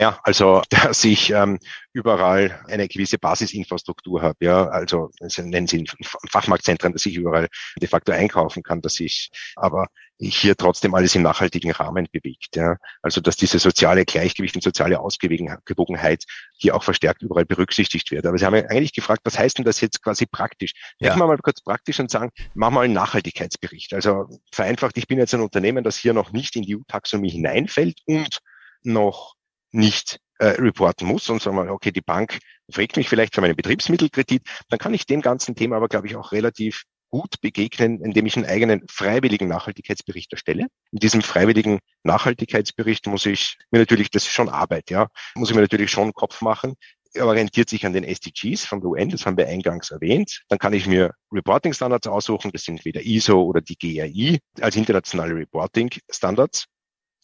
[0.00, 1.58] Ja, also dass ich ähm,
[1.92, 5.84] überall eine gewisse Basisinfrastruktur habe, ja, also nennen Sie
[6.30, 7.48] Fachmarktzentren, dass ich überall
[7.80, 12.56] de facto einkaufen kann, dass ich aber hier trotzdem alles im nachhaltigen Rahmen bewegt.
[12.56, 12.76] Ja.
[13.02, 16.24] Also dass diese soziale Gleichgewicht und soziale Ausgewogenheit
[16.58, 18.26] hier auch verstärkt überall berücksichtigt wird.
[18.26, 20.72] Aber Sie haben ja eigentlich gefragt, was heißt denn das jetzt quasi praktisch?
[20.98, 21.08] Ja.
[21.08, 23.94] Denken wir mal kurz praktisch und sagen, mach mal einen Nachhaltigkeitsbericht.
[23.94, 28.00] Also vereinfacht, ich bin jetzt ein Unternehmen, das hier noch nicht in die EU-Taxonomie hineinfällt
[28.06, 28.40] und
[28.82, 29.36] noch
[29.72, 32.38] nicht äh, reporten muss und sagen wir, okay, die Bank
[32.70, 36.16] fragt mich vielleicht für meinen Betriebsmittelkredit, dann kann ich dem ganzen Thema aber, glaube ich,
[36.16, 40.66] auch relativ gut begegnen, indem ich einen eigenen freiwilligen Nachhaltigkeitsbericht erstelle.
[40.92, 45.56] In diesem freiwilligen Nachhaltigkeitsbericht muss ich mir natürlich, das ist schon Arbeit, ja, muss ich
[45.56, 46.74] mir natürlich schon Kopf machen,
[47.12, 50.42] er orientiert sich an den SDGs von der UN, das haben wir eingangs erwähnt.
[50.48, 54.76] Dann kann ich mir Reporting Standards aussuchen, das sind weder ISO oder die GRI als
[54.76, 56.66] internationale Reporting Standards.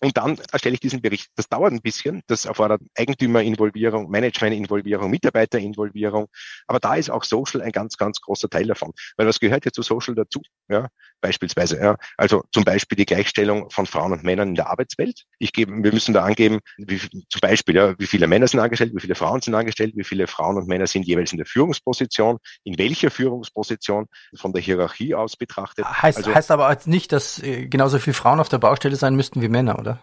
[0.01, 1.31] Und dann erstelle ich diesen Bericht.
[1.37, 2.23] Das dauert ein bisschen.
[2.27, 6.27] Das erfordert Eigentümerinvolvierung, Management-Involvierung, Mitarbeiterinvolvierung.
[6.67, 8.93] Aber da ist auch Social ein ganz, ganz großer Teil davon.
[9.17, 10.43] Weil was gehört ja zu Social dazu?
[10.69, 10.89] Ja,
[11.21, 11.79] beispielsweise.
[11.79, 11.97] Ja.
[12.19, 15.25] Also zum Beispiel die Gleichstellung von Frauen und Männern in der Arbeitswelt.
[15.39, 18.93] Ich gebe, wir müssen da angeben, wie, zum Beispiel, ja, wie viele Männer sind angestellt,
[18.95, 22.39] wie viele Frauen sind angestellt, wie viele Frauen und Männer sind jeweils in der Führungsposition,
[22.65, 25.87] in welcher Führungsposition von der Hierarchie aus betrachtet.
[25.87, 29.17] Heißt, also, heißt aber jetzt nicht, dass äh, genauso viele Frauen auf der Baustelle sein
[29.17, 29.96] müssten wie Männer, oder?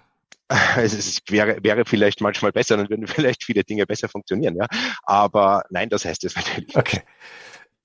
[0.77, 4.67] es wäre, wäre vielleicht manchmal besser, dann würden vielleicht viele Dinge besser funktionieren, ja.
[5.03, 6.75] Aber nein, das heißt es natürlich.
[6.75, 7.01] Okay.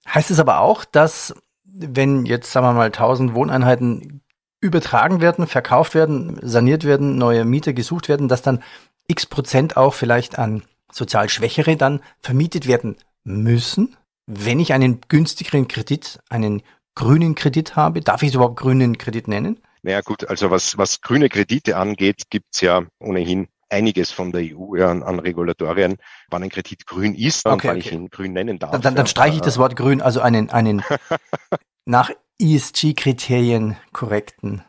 [0.06, 4.22] Heißt es aber auch, dass wenn jetzt, sagen wir mal, 1000 Wohneinheiten
[4.60, 8.62] übertragen werden, verkauft werden, saniert werden, neue Mieter gesucht werden, dass dann
[9.06, 15.68] x Prozent auch vielleicht an sozial Schwächere dann vermietet werden müssen, wenn ich einen günstigeren
[15.68, 16.62] Kredit, einen
[16.94, 18.00] grünen Kredit habe.
[18.00, 19.60] Darf ich es überhaupt grünen Kredit nennen?
[19.82, 24.76] Naja gut, also was, was grüne Kredite angeht, gibt's ja ohnehin einiges von der EU
[24.76, 25.96] ja, an, an Regulatorien,
[26.30, 27.78] wann ein Kredit grün ist, okay, wann okay.
[27.78, 28.72] ich ihn grün nennen darf.
[28.72, 30.82] Dann, dann, dann streiche ich das Wort grün, also einen, einen
[31.84, 32.10] nach
[32.40, 34.62] ESG-Kriterien korrekten,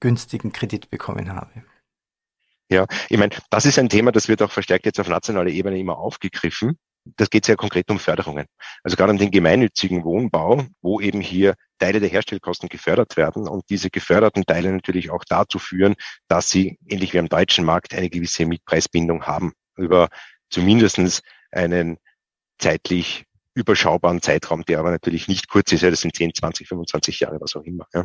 [0.00, 1.64] günstigen Kredit bekommen habe.
[2.70, 5.78] Ja, ich meine, das ist ein Thema, das wird auch verstärkt jetzt auf nationaler Ebene
[5.78, 8.46] immer aufgegriffen das geht sehr konkret um Förderungen.
[8.82, 13.64] Also gerade um den gemeinnützigen Wohnbau, wo eben hier Teile der Herstellkosten gefördert werden und
[13.70, 15.94] diese geförderten Teile natürlich auch dazu führen,
[16.28, 20.08] dass sie, ähnlich wie am deutschen Markt, eine gewisse Mietpreisbindung haben über
[20.50, 21.98] zumindestens einen
[22.58, 25.82] zeitlich überschaubaren Zeitraum, der aber natürlich nicht kurz ist.
[25.82, 27.86] Ja, das sind 10, 20, 25 Jahre, was auch immer.
[27.92, 28.04] Ja.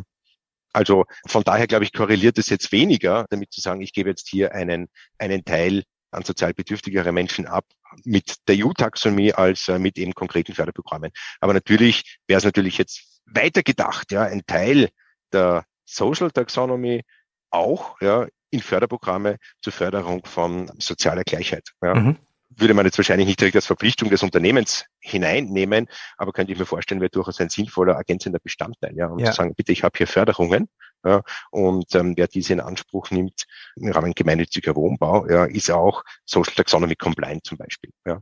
[0.72, 4.28] Also von daher, glaube ich, korreliert es jetzt weniger, damit zu sagen, ich gebe jetzt
[4.28, 7.64] hier einen, einen Teil an sozial bedürftigere Menschen ab
[8.04, 11.10] mit der EU-Taxonomie als äh, mit eben konkreten Förderprogrammen.
[11.40, 14.88] Aber natürlich wäre es natürlich jetzt weiter gedacht, ja, ein Teil
[15.32, 17.02] der Social Taxonomy
[17.50, 21.70] auch ja, in Förderprogramme zur Förderung von sozialer Gleichheit.
[21.82, 21.94] Ja.
[21.94, 22.16] Mhm.
[22.50, 26.64] Würde man jetzt wahrscheinlich nicht direkt als Verpflichtung des Unternehmens hineinnehmen, aber könnte ich mir
[26.64, 29.26] vorstellen, wäre durchaus ein sinnvoller ergänzender Bestandteil, ja, um ja.
[29.26, 30.68] zu sagen, bitte, ich habe hier Förderungen
[31.04, 33.44] ja, und ähm, wer diese in Anspruch nimmt
[33.76, 37.90] im Rahmen gemeinnütziger Wohnbau, ja, ist auch Social Taxonomy compliant zum Beispiel.
[38.06, 38.20] Ja.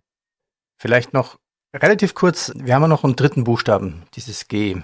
[0.78, 1.38] Vielleicht noch
[1.74, 4.82] relativ kurz, wir haben ja noch einen dritten Buchstaben, dieses G.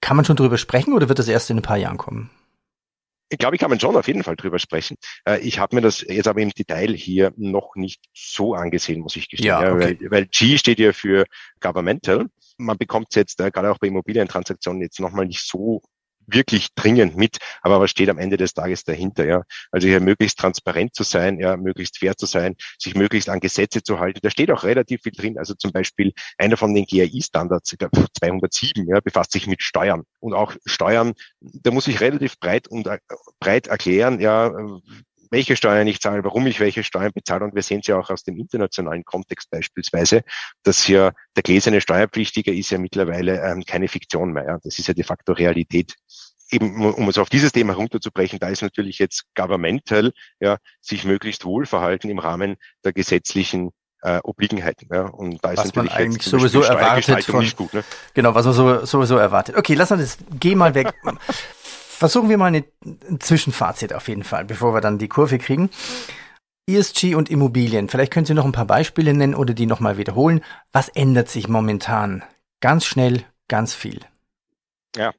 [0.00, 2.30] Kann man schon drüber sprechen oder wird das erst in ein paar Jahren kommen?
[3.30, 4.96] Ich glaube, ich kann man schon auf jeden Fall drüber sprechen.
[5.26, 9.16] Äh, ich habe mir das jetzt aber im Detail hier noch nicht so angesehen, muss
[9.16, 9.48] ich gestehen.
[9.48, 9.98] Ja, okay.
[10.00, 11.26] weil, weil G steht ja für
[11.60, 12.26] Governmental.
[12.56, 15.82] Man bekommt es jetzt äh, gerade auch bei Immobilientransaktionen jetzt nochmal nicht so
[16.28, 19.42] wirklich dringend mit, aber was steht am Ende des Tages dahinter, ja?
[19.70, 23.82] Also hier möglichst transparent zu sein, ja, möglichst fair zu sein, sich möglichst an Gesetze
[23.82, 24.20] zu halten.
[24.22, 25.38] Da steht auch relativ viel drin.
[25.38, 30.04] Also zum Beispiel einer von den GAI-Standards, ich glaube 207, ja, befasst sich mit Steuern.
[30.20, 32.98] Und auch Steuern, da muss ich relativ breit und äh,
[33.40, 34.52] breit erklären, ja,
[35.30, 37.44] welche Steuern ich zahle, warum ich welche Steuern bezahle.
[37.44, 40.22] Und wir sehen es ja auch aus dem internationalen Kontext beispielsweise,
[40.62, 44.44] dass ja der gläserne Steuerpflichtiger ist ja mittlerweile ähm, keine Fiktion mehr.
[44.44, 44.58] Ja.
[44.62, 45.94] Das ist ja de facto Realität.
[46.50, 51.44] Eben, um es auf dieses Thema herunterzubrechen, da ist natürlich jetzt governmental, ja, sich möglichst
[51.44, 53.70] wohlverhalten im Rahmen der gesetzlichen
[54.02, 54.88] äh, Obliegenheiten.
[54.90, 55.02] Ja.
[55.02, 57.84] Und da ist was natürlich man eigentlich sowieso erwartet von, gut, ne?
[58.14, 59.56] Genau, was man so, sowieso erwartet.
[59.56, 60.94] Okay, lass uns das, geh mal weg.
[61.98, 65.68] Versuchen wir mal eine, ein Zwischenfazit auf jeden Fall, bevor wir dann die Kurve kriegen.
[66.68, 67.88] ESG und Immobilien.
[67.88, 70.44] Vielleicht können Sie noch ein paar Beispiele nennen oder die nochmal wiederholen.
[70.70, 72.22] Was ändert sich momentan?
[72.60, 73.98] Ganz schnell, ganz viel.
[74.94, 75.12] Ja,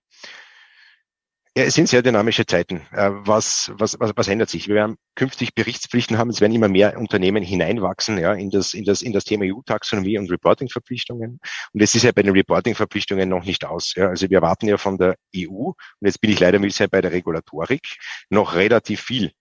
[1.60, 2.78] ja, es sind sehr dynamische Zeiten.
[2.94, 4.70] Äh, was, was, was, was ändert sich?
[4.70, 6.30] Wir werden künftig Berichtspflichten haben.
[6.30, 10.18] Es werden immer mehr Unternehmen hineinwachsen ja, in, das, in, das, in das Thema EU-Taxonomie
[10.18, 11.40] und Reporting-Verpflichtungen.
[11.74, 13.94] Und es ist ja bei den Reporting-Verpflichtungen noch nicht aus.
[13.96, 14.08] Ja.
[14.08, 17.12] Also wir erwarten ja von der EU, und jetzt bin ich leider bisher bei der
[17.12, 17.98] Regulatorik,
[18.30, 19.32] noch relativ viel.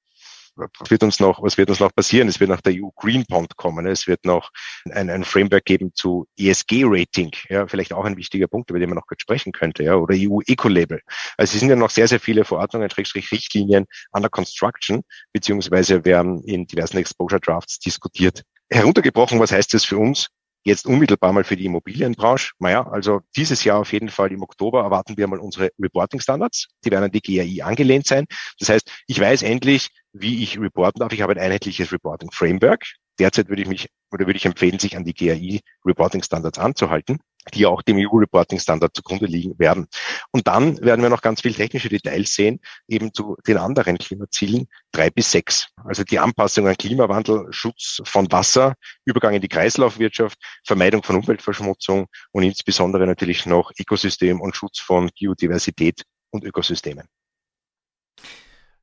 [0.59, 2.29] Was wird uns noch, was wird uns noch passieren?
[2.29, 3.87] Es wird nach der EU Green Bond kommen.
[3.87, 4.51] Es wird noch
[4.91, 7.33] ein, ein Framework geben zu ESG-Rating.
[7.49, 9.85] Ja, vielleicht auch ein wichtiger Punkt, über den man noch kurz sprechen könnte.
[9.85, 11.01] Ja, oder EU Eco-Label.
[11.37, 16.43] Also es sind ja noch sehr, sehr viele Verordnungen, Schrägstrich Richtlinien under construction, beziehungsweise werden
[16.43, 18.43] in diversen Exposure Drafts diskutiert.
[18.71, 20.29] Heruntergebrochen, was heißt das für uns?
[20.65, 22.53] Jetzt unmittelbar mal für die Immobilienbranche.
[22.59, 26.67] Naja, also dieses Jahr auf jeden Fall im Oktober erwarten wir mal unsere Reporting-Standards.
[26.85, 28.27] Die werden an die GAI angelehnt sein.
[28.59, 29.89] Das heißt, ich weiß endlich,
[30.21, 31.13] wie ich reporten darf.
[31.13, 32.85] Ich habe ein einheitliches Reporting-Framework.
[33.19, 37.19] Derzeit würde ich mich oder würde ich empfehlen, sich an die GAI Reporting Standards anzuhalten,
[37.53, 39.87] die auch dem EU Reporting Standard zugrunde liegen werden.
[40.31, 44.69] Und dann werden wir noch ganz viel technische Details sehen, eben zu den anderen Klimazielen
[44.93, 45.69] drei bis sechs.
[45.85, 52.07] Also die Anpassung an Klimawandel, Schutz von Wasser, Übergang in die Kreislaufwirtschaft, Vermeidung von Umweltverschmutzung
[52.33, 57.07] und insbesondere natürlich noch Ökosystem und Schutz von Biodiversität und Ökosystemen.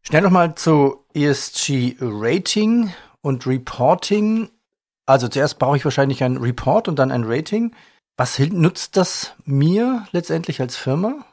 [0.07, 4.49] Schnell nochmal zu ESG Rating und Reporting.
[5.07, 7.75] Also zuerst brauche ich wahrscheinlich ein Report und dann ein Rating.
[8.15, 11.25] Was nutzt das mir letztendlich als Firma?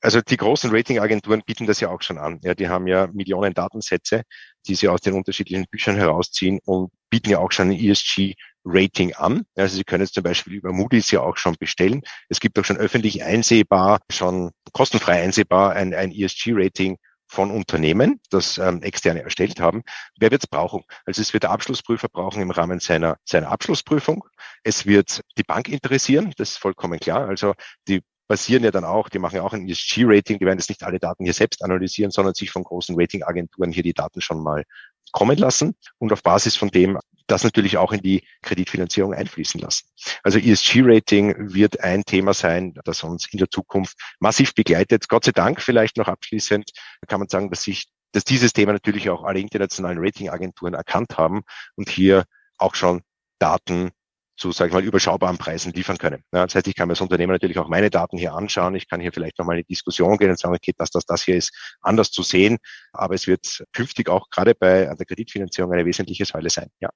[0.00, 2.40] Also die großen Ratingagenturen bieten das ja auch schon an.
[2.42, 4.24] Ja, die haben ja Millionen Datensätze,
[4.66, 9.44] die sie aus den unterschiedlichen Büchern herausziehen und bieten ja auch schon ein ESG-Rating an.
[9.54, 12.02] Also Sie können es zum Beispiel über Moody's ja auch schon bestellen.
[12.28, 16.98] Es gibt auch schon öffentlich einsehbar, schon kostenfrei einsehbar ein, ein ESG-Rating
[17.32, 19.84] von Unternehmen, das ähm, externe erstellt haben.
[20.18, 20.84] Wer wird es brauchen?
[21.06, 24.24] Also es wird der Abschlussprüfer brauchen im Rahmen seiner, seiner Abschlussprüfung.
[24.62, 27.26] Es wird die Bank interessieren, das ist vollkommen klar.
[27.26, 27.54] Also
[27.88, 30.82] die basieren ja dann auch, die machen ja auch ein ESG-Rating, die werden jetzt nicht
[30.82, 34.64] alle Daten hier selbst analysieren, sondern sich von großen Ratingagenturen hier die Daten schon mal
[35.12, 36.98] kommen lassen und auf Basis von dem
[37.28, 39.86] das natürlich auch in die Kreditfinanzierung einfließen lassen.
[40.22, 45.08] Also ESG-Rating wird ein Thema sein, das uns in der Zukunft massiv begleitet.
[45.08, 46.70] Gott sei Dank vielleicht noch abschließend
[47.06, 51.44] kann man sagen, dass sich dass dieses Thema natürlich auch alle internationalen Ratingagenturen erkannt haben
[51.76, 52.24] und hier
[52.58, 53.00] auch schon
[53.38, 53.90] Daten
[54.36, 56.22] zu, sage ich mal, überschaubaren Preisen liefern können.
[56.32, 58.74] Ja, das heißt, ich kann mir als Unternehmen natürlich auch meine Daten hier anschauen.
[58.74, 61.22] Ich kann hier vielleicht nochmal in die Diskussion gehen und sagen, okay, dass das, das
[61.22, 62.58] hier ist anders zu sehen.
[62.92, 66.68] Aber es wird künftig auch gerade bei der Kreditfinanzierung eine wesentliche Säule sein.
[66.80, 66.90] Ja.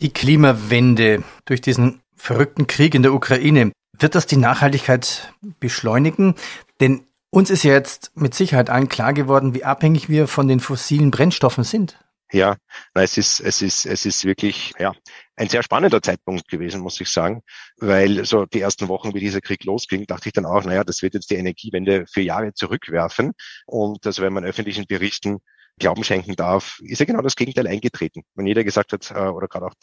[0.00, 6.34] Die Klimawende durch diesen verrückten Krieg in der Ukraine, wird das die Nachhaltigkeit beschleunigen?
[6.80, 10.60] Denn uns ist ja jetzt mit Sicherheit allen klar geworden, wie abhängig wir von den
[10.60, 11.98] fossilen Brennstoffen sind.
[12.32, 12.56] Ja,
[12.94, 14.92] na, es ist, es ist, es ist wirklich, ja,
[15.40, 17.42] ein sehr spannender Zeitpunkt gewesen, muss ich sagen,
[17.78, 21.00] weil so die ersten Wochen, wie dieser Krieg losging, dachte ich dann auch, naja, das
[21.00, 23.32] wird jetzt die Energiewende für Jahre zurückwerfen.
[23.64, 25.38] Und also wenn man öffentlichen Berichten
[25.78, 28.22] Glauben schenken darf, ist ja genau das Gegenteil eingetreten.
[28.34, 29.74] Wenn jeder gesagt hat, äh, oder gerade auch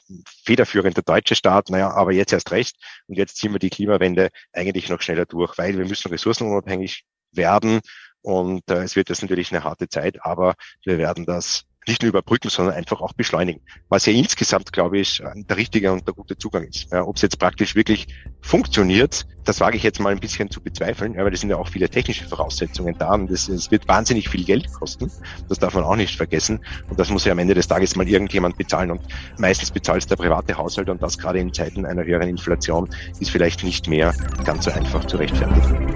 [0.46, 2.76] federführend der deutsche Staat, naja, aber jetzt erst recht
[3.08, 7.80] und jetzt ziehen wir die Klimawende eigentlich noch schneller durch, weil wir müssen ressourcenunabhängig werden
[8.22, 12.10] und äh, es wird jetzt natürlich eine harte Zeit, aber wir werden das nicht nur
[12.10, 13.62] überbrücken, sondern einfach auch beschleunigen.
[13.90, 16.92] Was ja insgesamt, glaube ich, der richtige und der gute Zugang ist.
[16.92, 18.08] Ja, Ob es jetzt praktisch wirklich
[18.42, 21.56] funktioniert, das wage ich jetzt mal ein bisschen zu bezweifeln, ja, weil es sind ja
[21.58, 25.12] auch viele technische Voraussetzungen da und es, wird wahnsinnig viel Geld kosten.
[25.48, 26.60] Das darf man auch nicht vergessen.
[26.90, 28.92] Und das muss ja am Ende des Tages mal irgendjemand bezahlen.
[28.92, 29.02] Und
[29.38, 33.32] meistens bezahlt es der private Haushalt und das gerade in Zeiten einer höheren Inflation ist
[33.32, 35.88] vielleicht nicht mehr ganz so einfach zu rechtfertigen.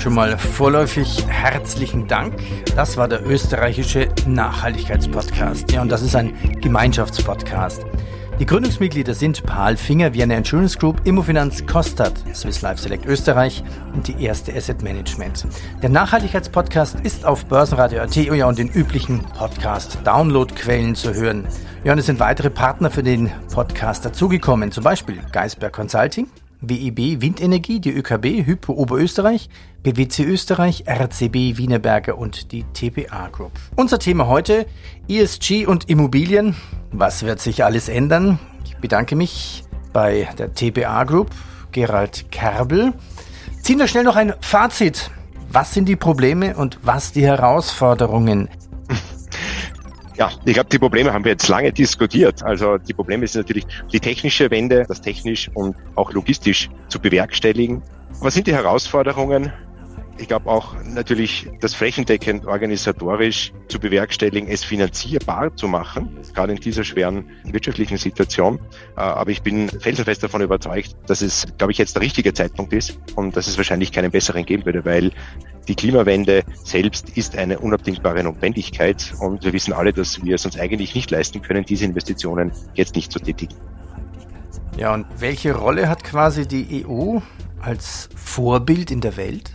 [0.00, 2.34] Schon mal vorläufig herzlichen Dank.
[2.74, 5.70] Das war der österreichische Nachhaltigkeitspodcast.
[5.72, 7.84] Ja, und das ist ein Gemeinschaftspodcast.
[8.38, 14.08] Die Gründungsmitglieder sind Paul Finger, Vienna Insurance Group, Immofinanz, Kostat, Swiss Life Select Österreich und
[14.08, 15.46] die erste Asset Management.
[15.82, 21.46] Der Nachhaltigkeitspodcast ist auf Börsenradio.at ja, und den üblichen Podcast-Download-Quellen zu hören.
[21.84, 26.26] Ja, und es sind weitere Partner für den Podcast dazugekommen, zum Beispiel Geisberg Consulting,
[26.60, 29.48] WEB Windenergie, die ÖKB, Hypo Oberösterreich,
[29.82, 33.52] BWC Österreich, RCB Wienerberger und die TPA Group.
[33.76, 34.66] Unser Thema heute
[35.08, 36.54] ESG und Immobilien.
[36.92, 38.38] Was wird sich alles ändern?
[38.64, 41.30] Ich bedanke mich bei der TPA Group,
[41.72, 42.92] Gerald Kerbel.
[43.62, 45.10] Ziehen wir schnell noch ein Fazit.
[45.52, 48.48] Was sind die Probleme und was die Herausforderungen?
[50.16, 52.42] Ja, ich glaube, die Probleme haben wir jetzt lange diskutiert.
[52.42, 57.82] Also die Probleme sind natürlich die technische Wende, das technisch und auch logistisch zu bewerkstelligen.
[58.20, 59.52] Was sind die Herausforderungen?
[60.20, 66.60] Ich glaube auch natürlich das flächendeckend organisatorisch zu bewerkstelligen, es finanzierbar zu machen, gerade in
[66.60, 68.58] dieser schweren wirtschaftlichen Situation.
[68.98, 72.74] Äh, aber ich bin felsenfest davon überzeugt, dass es, glaube ich, jetzt der richtige Zeitpunkt
[72.74, 75.10] ist und dass es wahrscheinlich keinen besseren geben würde, weil
[75.68, 80.58] die Klimawende selbst ist eine unabdingbare Notwendigkeit und wir wissen alle, dass wir es uns
[80.58, 83.54] eigentlich nicht leisten können, diese Investitionen jetzt nicht zu tätigen.
[84.76, 87.20] Ja, und welche Rolle hat quasi die EU
[87.58, 89.54] als Vorbild in der Welt?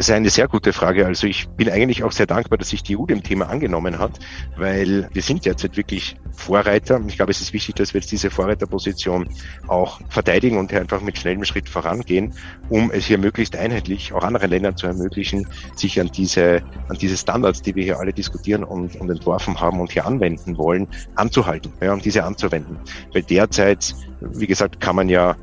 [0.00, 1.04] Das ist eine sehr gute Frage.
[1.04, 4.18] Also ich bin eigentlich auch sehr dankbar, dass sich die EU dem Thema angenommen hat,
[4.56, 6.98] weil wir sind derzeit wirklich Vorreiter.
[7.06, 9.28] Ich glaube, es ist wichtig, dass wir jetzt diese Vorreiterposition
[9.68, 12.32] auch verteidigen und einfach mit schnellem Schritt vorangehen,
[12.70, 15.46] um es hier möglichst einheitlich auch anderen Ländern zu ermöglichen,
[15.76, 19.80] sich an diese, an diese Standards, die wir hier alle diskutieren und, und entworfen haben
[19.80, 22.78] und hier anwenden wollen, anzuhalten, ja, um diese anzuwenden.
[23.12, 25.36] Weil derzeit, wie gesagt, kann man ja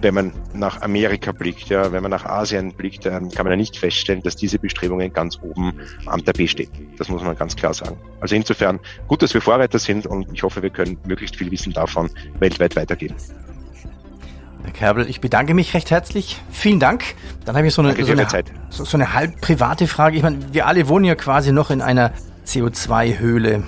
[0.00, 3.76] wenn man nach Amerika blickt, ja, wenn man nach Asien blickt, kann man ja nicht
[3.76, 5.72] feststellen, dass diese Bestrebungen ganz oben
[6.06, 6.68] am Tapet stehen.
[6.98, 7.96] Das muss man ganz klar sagen.
[8.20, 11.72] Also insofern gut, dass wir Vorreiter sind und ich hoffe, wir können möglichst viel Wissen
[11.72, 13.14] davon weltweit weitergeben.
[14.64, 16.40] Herr Kerbel, ich bedanke mich recht herzlich.
[16.50, 17.04] Vielen Dank.
[17.44, 18.26] Dann habe ich so eine, so eine,
[18.70, 20.16] so, so eine halb private Frage.
[20.16, 22.12] Ich meine, wir alle wohnen ja quasi noch in einer
[22.46, 23.62] CO2-Höhle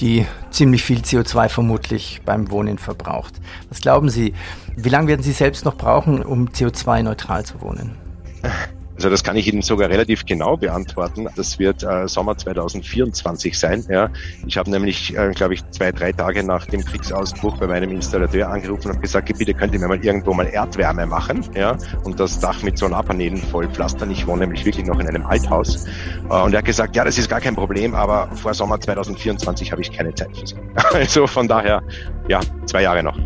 [0.00, 3.34] die ziemlich viel CO2 vermutlich beim Wohnen verbraucht.
[3.68, 4.34] Was glauben Sie,
[4.76, 7.96] wie lange werden Sie selbst noch brauchen, um CO2-neutral zu wohnen?
[9.02, 11.26] Also das kann ich Ihnen sogar relativ genau beantworten.
[11.34, 13.84] Das wird äh, Sommer 2024 sein.
[13.88, 14.10] Ja.
[14.46, 18.48] Ich habe nämlich, äh, glaube ich, zwei, drei Tage nach dem Kriegsausbruch bei meinem Installateur
[18.48, 22.38] angerufen und gesagt, bitte könnt ihr mir mal irgendwo mal Erdwärme machen ja, und das
[22.38, 24.12] Dach mit Solarpanelen voll pflastern.
[24.12, 25.84] Ich wohne nämlich wirklich noch in einem Althaus.
[26.30, 29.72] Äh, und er hat gesagt, ja, das ist gar kein Problem, aber vor Sommer 2024
[29.72, 30.54] habe ich keine Zeit für Sie.
[30.92, 31.82] Also von daher,
[32.28, 33.18] ja, zwei Jahre noch.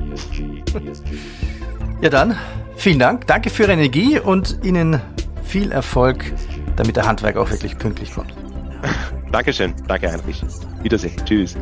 [2.01, 2.35] Ja dann,
[2.77, 3.27] vielen Dank.
[3.27, 5.03] Danke für Ihre Energie und Ihnen
[5.47, 6.33] viel Erfolg,
[6.77, 8.35] damit der Handwerk auch wirklich pünktlich kommt.
[9.33, 9.75] Dankeschön.
[9.89, 10.43] Danke, Heinrich.
[10.83, 11.17] Wiedersehen.
[11.25, 11.57] Tschüss.